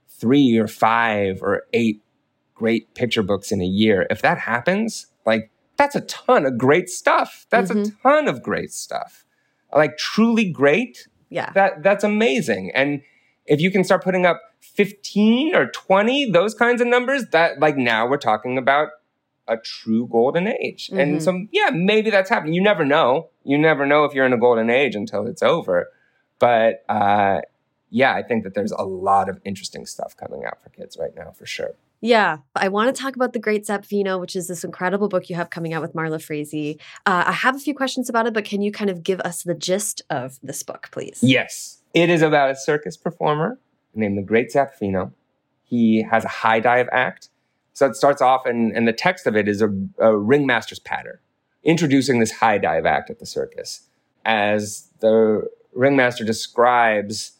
[0.09, 2.01] three or five or eight
[2.55, 4.07] great picture books in a year.
[4.09, 7.45] If that happens, like that's a ton of great stuff.
[7.51, 7.81] That's mm-hmm.
[7.81, 9.25] a ton of great stuff.
[9.77, 11.07] Like truly great.
[11.29, 11.51] Yeah.
[11.51, 12.71] That that's amazing.
[12.73, 13.01] And
[13.45, 17.77] if you can start putting up 15 or 20, those kinds of numbers, that like
[17.77, 18.89] now we're talking about
[19.47, 20.87] a true golden age.
[20.87, 20.99] Mm-hmm.
[20.99, 22.53] And so yeah, maybe that's happening.
[22.53, 23.29] You never know.
[23.43, 25.89] You never know if you're in a golden age until it's over.
[26.39, 27.41] But uh
[27.89, 31.15] yeah, I think that there's a lot of interesting stuff coming out for kids right
[31.15, 31.75] now, for sure.
[31.99, 35.35] Yeah, I want to talk about The Great Zapfino, which is this incredible book you
[35.35, 36.79] have coming out with Marla Frazee.
[37.05, 39.41] Uh, I have a few questions about it, but can you kind of give us
[39.41, 41.19] the gist of this book, please?
[41.23, 41.81] Yes.
[41.95, 43.57] It is about a circus performer
[43.95, 45.11] named The Great Zapfino.
[45.63, 47.29] He has a high dive act.
[47.73, 49.69] So it starts off, and, and the text of it is a,
[49.99, 51.21] a ringmaster's patter,
[51.63, 53.87] introducing this high dive act at the circus.
[54.23, 57.33] As the ringmaster describes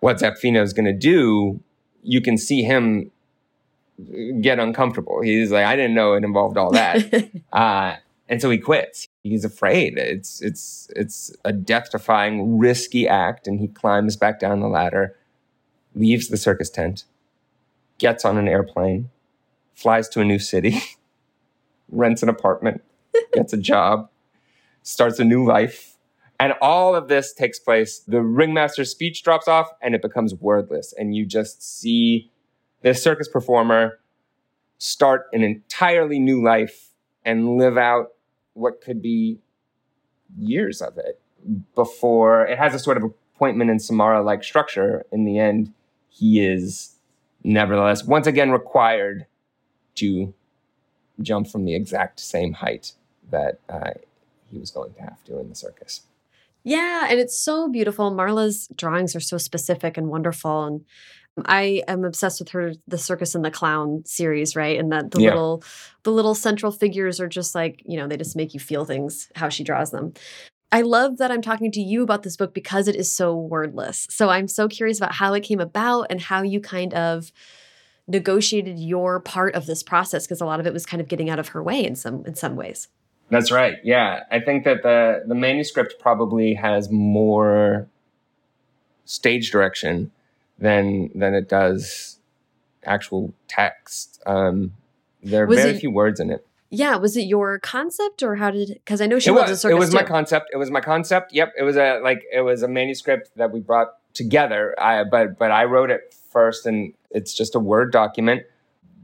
[0.00, 1.60] what Zapfino is going to do,
[2.02, 3.10] you can see him
[4.40, 5.20] get uncomfortable.
[5.22, 7.96] He's like, I didn't know it involved all that, uh,
[8.28, 9.08] and so he quits.
[9.22, 9.98] He's afraid.
[9.98, 15.16] It's it's it's a death-defying, risky act, and he climbs back down the ladder,
[15.94, 17.04] leaves the circus tent,
[17.98, 19.10] gets on an airplane,
[19.74, 20.80] flies to a new city,
[21.88, 22.82] rents an apartment,
[23.32, 24.08] gets a job,
[24.82, 25.90] starts a new life.
[26.40, 28.00] And all of this takes place.
[28.00, 30.92] The ringmaster's speech drops off and it becomes wordless.
[30.96, 32.32] And you just see
[32.84, 33.98] this circus performer
[34.76, 36.90] start an entirely new life
[37.24, 38.12] and live out
[38.52, 39.38] what could be
[40.38, 41.18] years of it
[41.74, 43.04] before it has a sort of
[43.34, 45.06] appointment in Samara like structure.
[45.10, 45.72] In the end,
[46.10, 46.96] he is
[47.42, 49.26] nevertheless once again required
[49.94, 50.34] to
[51.22, 52.92] jump from the exact same height
[53.30, 53.92] that uh,
[54.50, 56.02] he was going to have to in the circus.
[56.64, 58.10] Yeah, and it's so beautiful.
[58.10, 60.64] Marla's drawings are so specific and wonderful.
[60.64, 60.84] And
[61.46, 64.78] I am obsessed with her the circus and the clown series, right?
[64.78, 65.30] And that the yeah.
[65.30, 65.64] little
[66.04, 69.30] the little central figures are just like, you know, they just make you feel things
[69.34, 70.14] how she draws them.
[70.70, 74.06] I love that I'm talking to you about this book because it is so wordless.
[74.10, 77.32] So I'm so curious about how it came about and how you kind of
[78.06, 81.30] negotiated your part of this process because a lot of it was kind of getting
[81.30, 82.88] out of her way in some in some ways.
[83.30, 83.78] That's right.
[83.82, 87.88] Yeah, I think that the the manuscript probably has more
[89.04, 90.10] stage direction
[90.58, 92.18] than than it does
[92.84, 94.22] actual text.
[94.26, 94.72] Um,
[95.22, 96.46] there are was very it, few words in it.
[96.70, 98.68] Yeah, was it your concept or how did?
[98.68, 99.50] Because I know she it was.
[99.50, 99.96] was it was too.
[99.96, 100.50] my concept.
[100.52, 101.32] It was my concept.
[101.32, 104.74] Yep, it was a like it was a manuscript that we brought together.
[104.78, 108.42] I but but I wrote it first, and it's just a word document.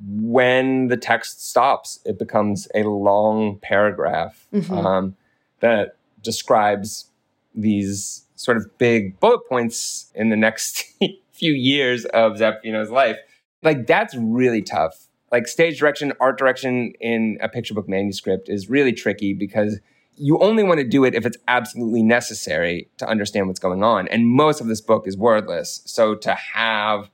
[0.03, 4.73] When the text stops, it becomes a long paragraph mm-hmm.
[4.73, 5.17] um,
[5.61, 7.11] that describes
[7.55, 10.85] these sort of big bullet points in the next
[11.41, 13.17] few years of Zapfino's life.
[13.63, 15.09] Like that's really tough.
[15.33, 19.81] Like stage direction, art direction in a picture book manuscript is really tricky because
[20.17, 24.07] you only want to do it if it's absolutely necessary to understand what's going on.
[24.09, 25.83] And most of this book is wordless.
[25.87, 27.11] So to have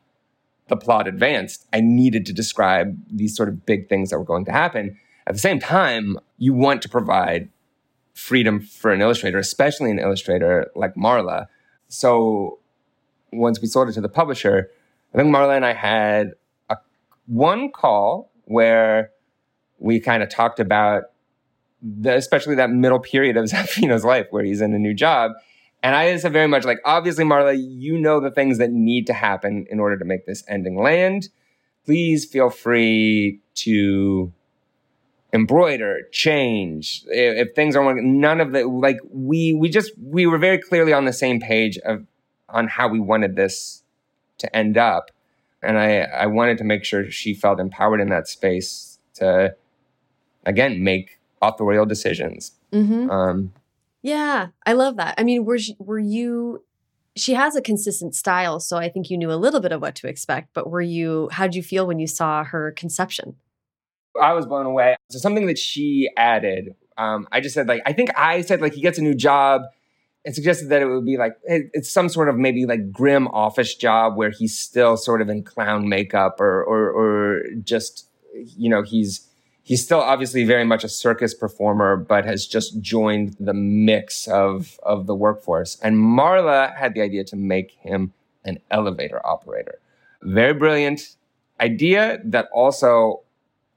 [0.69, 4.45] the plot advanced, I needed to describe these sort of big things that were going
[4.47, 4.99] to happen.
[5.27, 7.51] At the same time, you want to provide
[8.15, 11.47] freedom for an illustrator, especially an illustrator like Marla.
[11.89, 12.59] So
[13.33, 14.71] once we sold it to the publisher,
[15.15, 16.33] I think Marla and I had
[16.69, 16.77] a
[17.27, 19.11] one call where
[19.79, 21.05] we kind of talked about
[21.83, 25.33] the, especially that middle period of Zapfino's life where he's in a new job.
[25.83, 29.13] And I said very much like, obviously, Marla, you know the things that need to
[29.13, 31.29] happen in order to make this ending land.
[31.85, 34.33] Please feel free to
[35.33, 37.05] embroider, change.
[37.07, 40.93] If, if things are none of the like we we just we were very clearly
[40.93, 42.05] on the same page of
[42.57, 43.83] on how we wanted this
[44.39, 45.11] to end up.
[45.63, 49.55] And I, I wanted to make sure she felt empowered in that space to,
[50.45, 52.53] again, make authorial decisions.
[52.73, 53.11] Mm-hmm.
[53.11, 53.53] Um,
[54.03, 55.15] yeah, I love that.
[55.19, 56.65] I mean, were were you?
[57.15, 59.95] She has a consistent style, so I think you knew a little bit of what
[59.97, 60.51] to expect.
[60.55, 61.29] But were you?
[61.33, 63.37] How did you feel when you saw her conception?
[64.21, 64.97] I was blown away.
[65.11, 68.75] So something that she added, um, I just said like I think I said like
[68.75, 69.63] he gets a new job
[70.27, 73.77] it suggested that it would be like it's some sort of maybe like grim office
[73.77, 78.83] job where he's still sort of in clown makeup or or, or just you know
[78.83, 79.29] he's
[79.63, 84.81] he's still obviously very much a circus performer but has just joined the mix of
[84.83, 85.79] of the workforce.
[85.81, 88.13] And marla had the idea to make him
[88.45, 89.79] an elevator operator.
[90.23, 91.15] Very brilliant
[91.61, 93.21] idea that also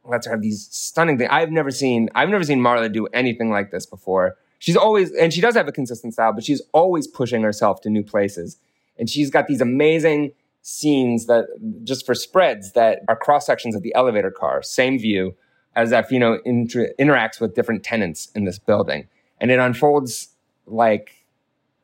[0.03, 3.51] lets her have these stunning things i've never seen i've never seen marla do anything
[3.51, 7.07] like this before she's always and she does have a consistent style but she's always
[7.07, 8.57] pushing herself to new places.
[8.97, 11.45] And she's got these amazing scenes that
[11.83, 15.35] just for spreads that are cross sections of the elevator car same view
[15.75, 19.07] as that you know inter- interacts with different tenants in this building.
[19.41, 20.29] And it unfolds
[20.67, 21.25] like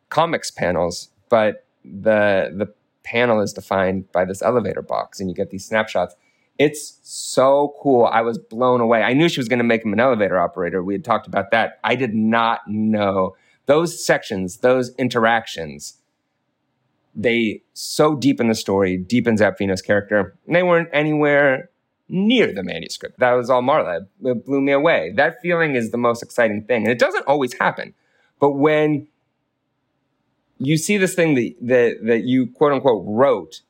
[0.09, 2.71] comics panels but the the
[3.03, 6.15] panel is defined by this elevator box and you get these snapshots
[6.57, 8.05] it's so cool.
[8.05, 9.01] I was blown away.
[9.01, 10.83] I knew she was going to make him an elevator operator.
[10.83, 11.79] We had talked about that.
[11.83, 13.35] I did not know
[13.65, 15.97] those sections, those interactions.
[17.13, 20.37] They so deepen the story, deep in Zapfino's character.
[20.45, 21.69] And They weren't anywhere
[22.07, 23.19] near the manuscript.
[23.19, 24.07] That was all Marla.
[24.23, 25.11] It blew me away.
[25.15, 26.83] That feeling is the most exciting thing.
[26.83, 27.93] And it doesn't always happen.
[28.39, 29.07] But when
[30.57, 33.61] you see this thing that, that, that you quote unquote wrote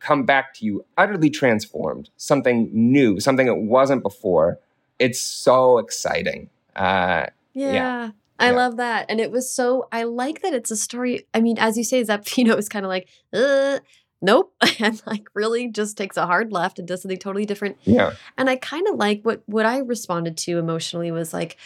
[0.00, 4.58] come back to you utterly transformed, something new, something that wasn't before,
[4.98, 6.48] it's so exciting.
[6.74, 7.72] Uh, yeah.
[7.72, 8.10] yeah.
[8.38, 8.56] I yeah.
[8.56, 9.06] love that.
[9.08, 11.26] And it was so, I like that it's a story.
[11.34, 13.80] I mean, as you say, Zapfino is kind of like, uh,
[14.22, 14.54] nope.
[14.78, 17.76] and like really just takes a hard left and does something totally different.
[17.84, 18.14] Yeah.
[18.38, 21.56] And I kind of like what, what I responded to emotionally was like,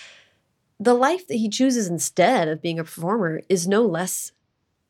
[0.81, 4.33] the life that he chooses instead of being a performer is no less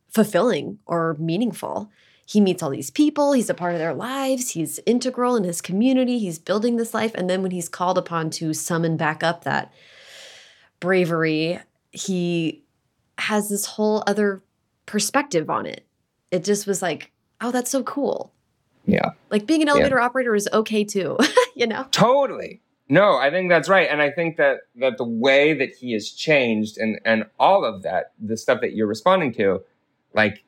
[0.09, 1.90] fulfilling or meaningful.
[2.27, 5.61] He meets all these people, he's a part of their lives, he's integral in his
[5.61, 7.12] community, he's building this life.
[7.14, 9.72] And then when he's called upon to summon back up that
[10.81, 11.61] bravery,
[11.91, 12.62] he
[13.18, 14.43] has this whole other
[14.87, 15.87] perspective on it.
[16.31, 18.33] It just was like, oh, that's so cool.
[18.87, 19.11] Yeah.
[19.31, 20.05] Like being an elevator yeah.
[20.05, 21.18] operator is okay too,
[21.55, 21.87] you know?
[21.91, 22.61] Totally.
[22.89, 23.89] No, I think that's right.
[23.91, 27.83] And I think that that the way that he has changed and and all of
[27.83, 29.62] that, the stuff that you're responding to,
[30.12, 30.43] like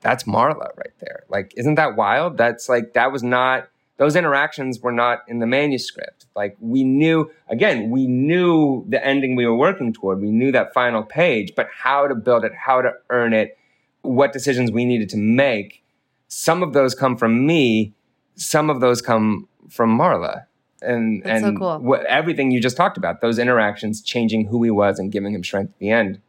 [0.00, 1.24] that's Marla right there.
[1.28, 2.36] Like, isn't that wild?
[2.36, 3.68] That's like that was not
[3.98, 6.26] those interactions were not in the manuscript.
[6.34, 10.20] Like we knew again, we knew the ending we were working toward.
[10.20, 13.58] We knew that final page, but how to build it, how to earn it,
[14.02, 15.82] what decisions we needed to make.
[16.28, 17.92] Some of those come from me,
[18.36, 20.44] some of those come from Marla
[20.80, 21.78] and That's and so cool.
[21.78, 25.42] what, everything you just talked about, those interactions changing who he was and giving him
[25.42, 26.20] strength at the end.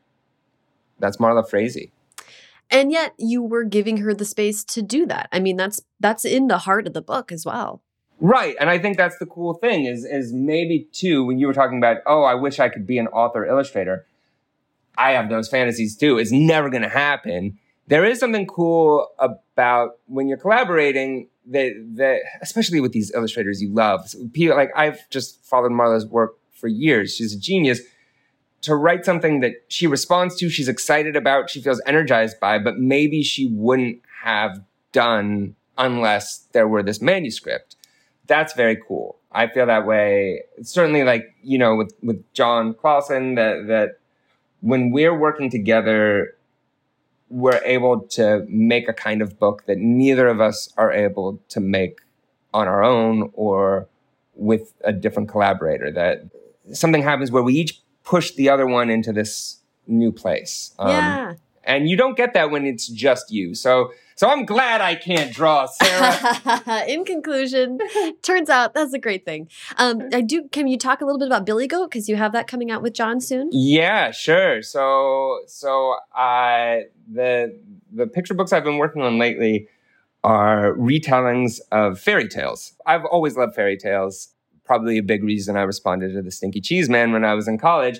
[0.98, 1.92] That's Marla Frazee.
[2.72, 5.30] And yet you were giving her the space to do that.
[5.32, 7.82] I mean, that's that's in the heart of the book as well.
[8.22, 8.56] Right.
[8.60, 11.78] And I think that's the cool thing is is maybe too when you were talking
[11.78, 14.06] about, oh, I wish I could be an author illustrator.
[14.98, 16.18] I have those fantasies too.
[16.18, 17.58] It's never going to happen.
[17.88, 23.74] There is something cool about when you're collaborating that that especially with these illustrators you
[23.74, 24.14] love.
[24.34, 27.16] People like I've just followed Marla's work for years.
[27.16, 27.82] She's a genius.
[28.64, 32.78] To write something that she responds to, she's excited about, she feels energized by, but
[32.78, 37.76] maybe she wouldn't have done unless there were this manuscript.
[38.28, 39.18] That's very cool.
[39.32, 40.44] I feel that way.
[40.62, 44.00] certainly like, you know, with, with Jon Klassen, that that
[44.62, 46.36] when we're working together,
[47.30, 51.60] we're able to make a kind of book that neither of us are able to
[51.60, 52.00] make
[52.54, 53.88] on our own or
[54.34, 55.92] with a different collaborator.
[55.92, 56.24] That
[56.74, 57.80] something happens where we each
[58.10, 60.74] push the other one into this new place.
[60.80, 61.34] Um, yeah.
[61.64, 63.54] And you don't get that when it's just you.
[63.54, 66.86] So so I'm glad I can't draw, Sarah.
[66.90, 67.80] In conclusion,
[68.22, 69.48] turns out that's a great thing.
[69.78, 70.50] Um, I do.
[70.52, 72.82] Can you talk a little bit about Billy Goat because you have that coming out
[72.82, 73.50] with Jon soon?
[73.52, 74.62] Yeah, sure.
[74.64, 76.80] So so uh,
[77.10, 77.58] the
[77.94, 79.68] the picture books I've been working on lately
[80.24, 82.74] are retellings of fairy tales.
[82.86, 84.30] I've always loved fairy tales.
[84.70, 87.58] Probably a big reason I responded to the Stinky Cheese Man when I was in
[87.58, 88.00] college,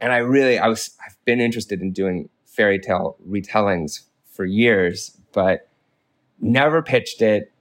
[0.00, 5.18] and I really I was I've been interested in doing fairy tale retellings for years
[5.34, 5.68] but
[6.40, 7.52] never pitched it.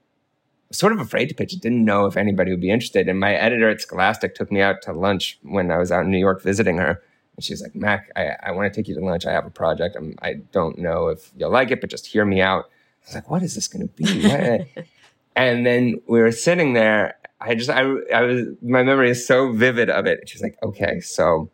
[0.71, 1.61] Sort of afraid to pitch it.
[1.61, 3.09] Didn't know if anybody would be interested.
[3.09, 6.11] And my editor at Scholastic took me out to lunch when I was out in
[6.11, 7.01] New York visiting her.
[7.35, 9.25] And she's like, Mac, I, I want to take you to lunch.
[9.25, 9.95] I have a project.
[9.95, 12.65] I'm, I don't know if you'll like it, but just hear me out.
[12.65, 14.85] I was like, what is this going to be?
[15.35, 17.17] and then we were sitting there.
[17.43, 20.29] I just, I, I was, my memory is so vivid of it.
[20.29, 21.51] She's like, okay, so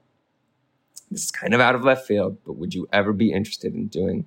[1.09, 3.87] this is kind of out of left field, but would you ever be interested in
[3.87, 4.25] doing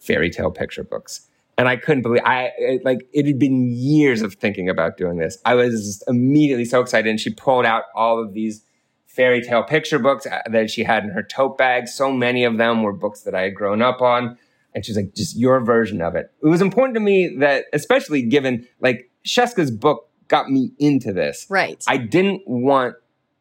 [0.00, 1.28] fairy tale picture books.
[1.58, 5.18] And I couldn't believe I it, like it had been years of thinking about doing
[5.18, 5.38] this.
[5.44, 8.64] I was immediately so excited, and she pulled out all of these
[9.06, 11.88] fairy tale picture books uh, that she had in her tote bag.
[11.88, 14.38] So many of them were books that I had grown up on.
[14.72, 16.30] And she's like, just your version of it.
[16.42, 21.46] It was important to me that, especially given like Scieszka's book got me into this.
[21.50, 21.84] Right.
[21.86, 22.94] I didn't want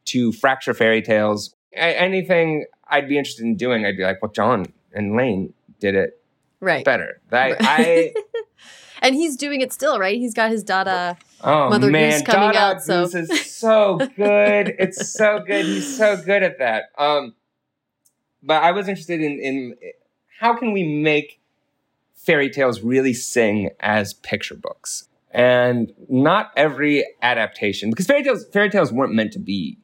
[0.06, 1.56] to fracture fairy tales.
[1.72, 6.22] anything I'd be interested in doing, I'd be like, well, Jon and Lane did it
[6.60, 7.22] right better.
[7.32, 8.14] I, I
[9.02, 10.18] and he's doing it still, right?
[10.18, 12.82] He's got his Dada oh, Mother man, Goose coming Dada out.
[12.82, 14.76] So Goose is so good.
[14.80, 15.66] it's so good.
[15.66, 16.86] He's so good at that.
[16.98, 17.36] Um,
[18.42, 19.76] but I was interested in in
[20.40, 21.40] how can we make
[22.16, 25.09] fairy tales really sing as picture books.
[25.32, 29.78] And not every adaptation, because fairy tales fairy tales weren't meant to be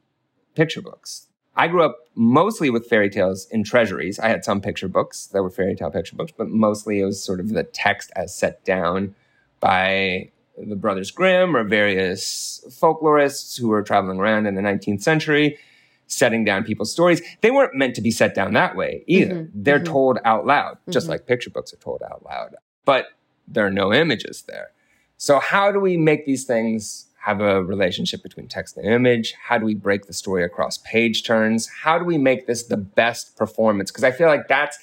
[0.54, 1.28] picture books.
[1.54, 4.18] I grew up mostly with fairy tales in treasuries.
[4.18, 7.22] I had some picture books that were fairy tale picture books, but mostly it was
[7.22, 9.14] sort of the text as set down
[9.60, 15.58] by the Brothers Grimm or various folklorists who were traveling around in the 19th century,
[16.06, 17.22] setting down people's stories.
[17.40, 19.34] They weren't meant to be set down that way either.
[19.34, 19.62] Mm-hmm.
[19.62, 19.92] They're mm-hmm.
[19.92, 21.12] told out loud, just mm-hmm.
[21.12, 23.06] like picture books are told out loud, but
[23.48, 24.70] there are no images there.
[25.18, 29.34] So, how do we make these things have a relationship between text and image?
[29.42, 31.68] How do we break the story across page turns?
[31.68, 33.90] How do we make this the best performance?
[33.90, 34.78] Because I feel like that's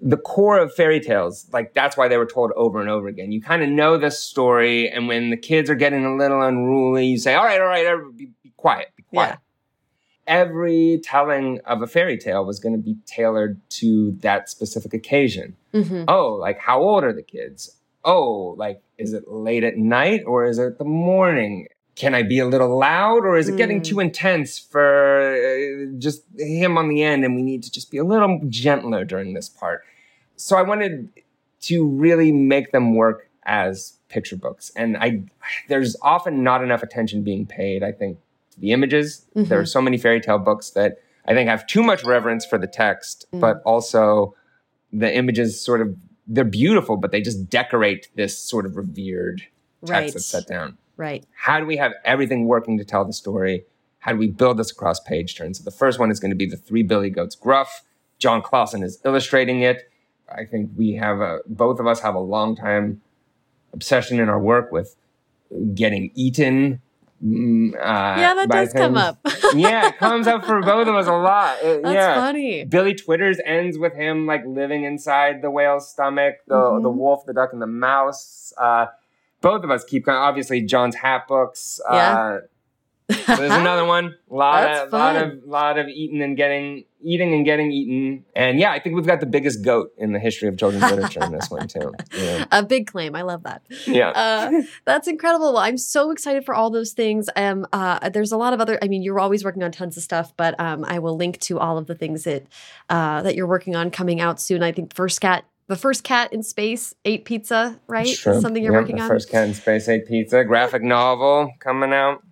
[0.00, 1.46] the core of fairy tales.
[1.52, 3.32] Like that's why they were told over and over again.
[3.32, 7.06] You kind of know the story, and when the kids are getting a little unruly,
[7.06, 9.36] you say, "All right, all right, be, be quiet, be quiet." Yeah.
[10.26, 15.56] Every telling of a fairy tale was going to be tailored to that specific occasion.
[15.72, 16.04] Mm-hmm.
[16.06, 17.77] Oh, like how old are the kids?
[18.08, 21.68] Oh, like, is it late at night or is it the morning?
[21.94, 24.02] Can I be a little loud or is it getting too hmm.
[24.02, 28.04] intense for uh, just him on the end and we need to just be a
[28.04, 29.84] little gentler during this part?
[30.36, 31.10] So I wanted
[31.62, 34.70] to really make them work as picture books.
[34.74, 35.24] And I
[35.68, 38.18] there's often not enough attention being paid, I think,
[38.52, 39.26] to the images.
[39.36, 39.48] Mm-hmm.
[39.48, 42.58] There are so many fairy tale books that I think have too much reverence for
[42.58, 43.40] the text, mm.
[43.40, 44.34] but also
[44.92, 45.94] the images sort of
[46.28, 49.40] they're beautiful, but they just decorate this sort of revered
[49.80, 50.12] text right.
[50.12, 50.76] that's set down.
[50.96, 51.24] Right.
[51.34, 53.64] How do we have everything working to tell the story?
[54.00, 55.58] How do we build this across page turns?
[55.58, 57.82] So the first one is going to be the Three Billy Goats Gruff.
[58.18, 59.90] Jon Klassen is illustrating it.
[60.28, 63.00] I think we have a both of us have a long time
[63.72, 64.96] obsession in our work with
[65.74, 66.82] getting eaten
[67.24, 69.18] Mm, uh, yeah, that does come up.
[69.54, 71.58] yeah, it comes up for both of us a lot.
[71.62, 72.14] It, That's yeah.
[72.14, 72.64] funny.
[72.64, 76.82] Billy Twitters ends with him like living inside the whale's stomach, the mm-hmm.
[76.82, 78.52] the wolf, the duck, and the mouse.
[78.56, 78.86] Uh,
[79.40, 80.16] both of us keep going.
[80.16, 81.80] obviously Jon's hat books.
[81.90, 82.18] Yeah.
[82.18, 82.38] Uh,
[83.10, 84.14] so there's another one.
[84.30, 88.24] A lot of lot of lot of eating and getting eating and getting eaten.
[88.36, 91.24] And yeah, I think we've got the biggest goat in the history of children's literature
[91.24, 91.94] in this one too.
[92.14, 92.44] Yeah.
[92.50, 93.14] A big claim.
[93.14, 93.62] I love that.
[93.86, 94.10] Yeah.
[94.10, 95.54] Uh, that's incredible.
[95.54, 97.30] Well, I'm so excited for all those things.
[97.36, 100.02] Um uh, there's a lot of other I mean, you're always working on tons of
[100.02, 102.46] stuff, but um I will link to all of the things that
[102.90, 104.62] uh that you're working on coming out soon.
[104.62, 108.08] I think First Cat the first cat in space ate pizza, right?
[108.08, 108.40] Sure.
[108.40, 109.08] Something you're yep, working the on.
[109.08, 110.42] First cat in space ate pizza.
[110.44, 112.22] Graphic novel coming out.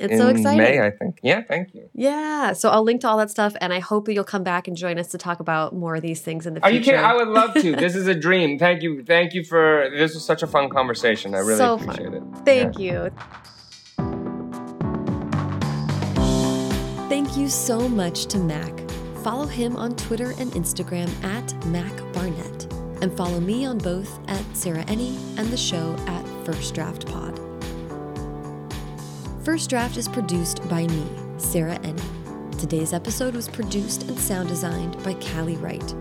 [0.00, 0.58] It's so exciting.
[0.58, 1.18] May, I think.
[1.22, 1.88] Yeah, thank you.
[1.92, 2.54] Yeah.
[2.54, 4.76] So I'll link to all that stuff and I hope that you'll come back and
[4.76, 6.72] join us to talk about more of these things in the future.
[6.72, 7.00] Are you kidding?
[7.00, 7.76] I would love to.
[7.76, 8.58] this is a dream.
[8.58, 9.04] Thank you.
[9.04, 11.34] Thank you for this was such a fun conversation.
[11.34, 12.34] I really so appreciate fun.
[12.34, 12.44] it.
[12.44, 13.04] Thank yeah.
[13.04, 13.10] you.
[17.08, 18.72] Thank you so much to Mac.
[19.22, 22.72] Follow him on Twitter and Instagram at Mac Barnett.
[23.02, 27.41] And follow me on both at Sarah Enni and the show at First Draft Pod.
[29.44, 31.04] First Draft is produced by me,
[31.36, 32.60] Sarah Enni.
[32.60, 35.94] Today's episode was produced and sound designed by Callie Wright.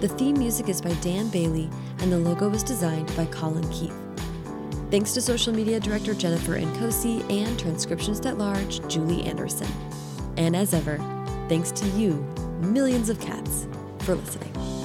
[0.00, 1.68] The theme music is by Dan Bailey,
[1.98, 3.94] and the logo was designed by Colin Keith.
[4.90, 9.68] Thanks to social media director Jennifer Nkosi and transcriptionist at large Julie Anderson.
[10.38, 10.96] And as ever,
[11.46, 12.14] thanks to you,
[12.60, 13.68] millions of cats,
[13.98, 14.77] for listening.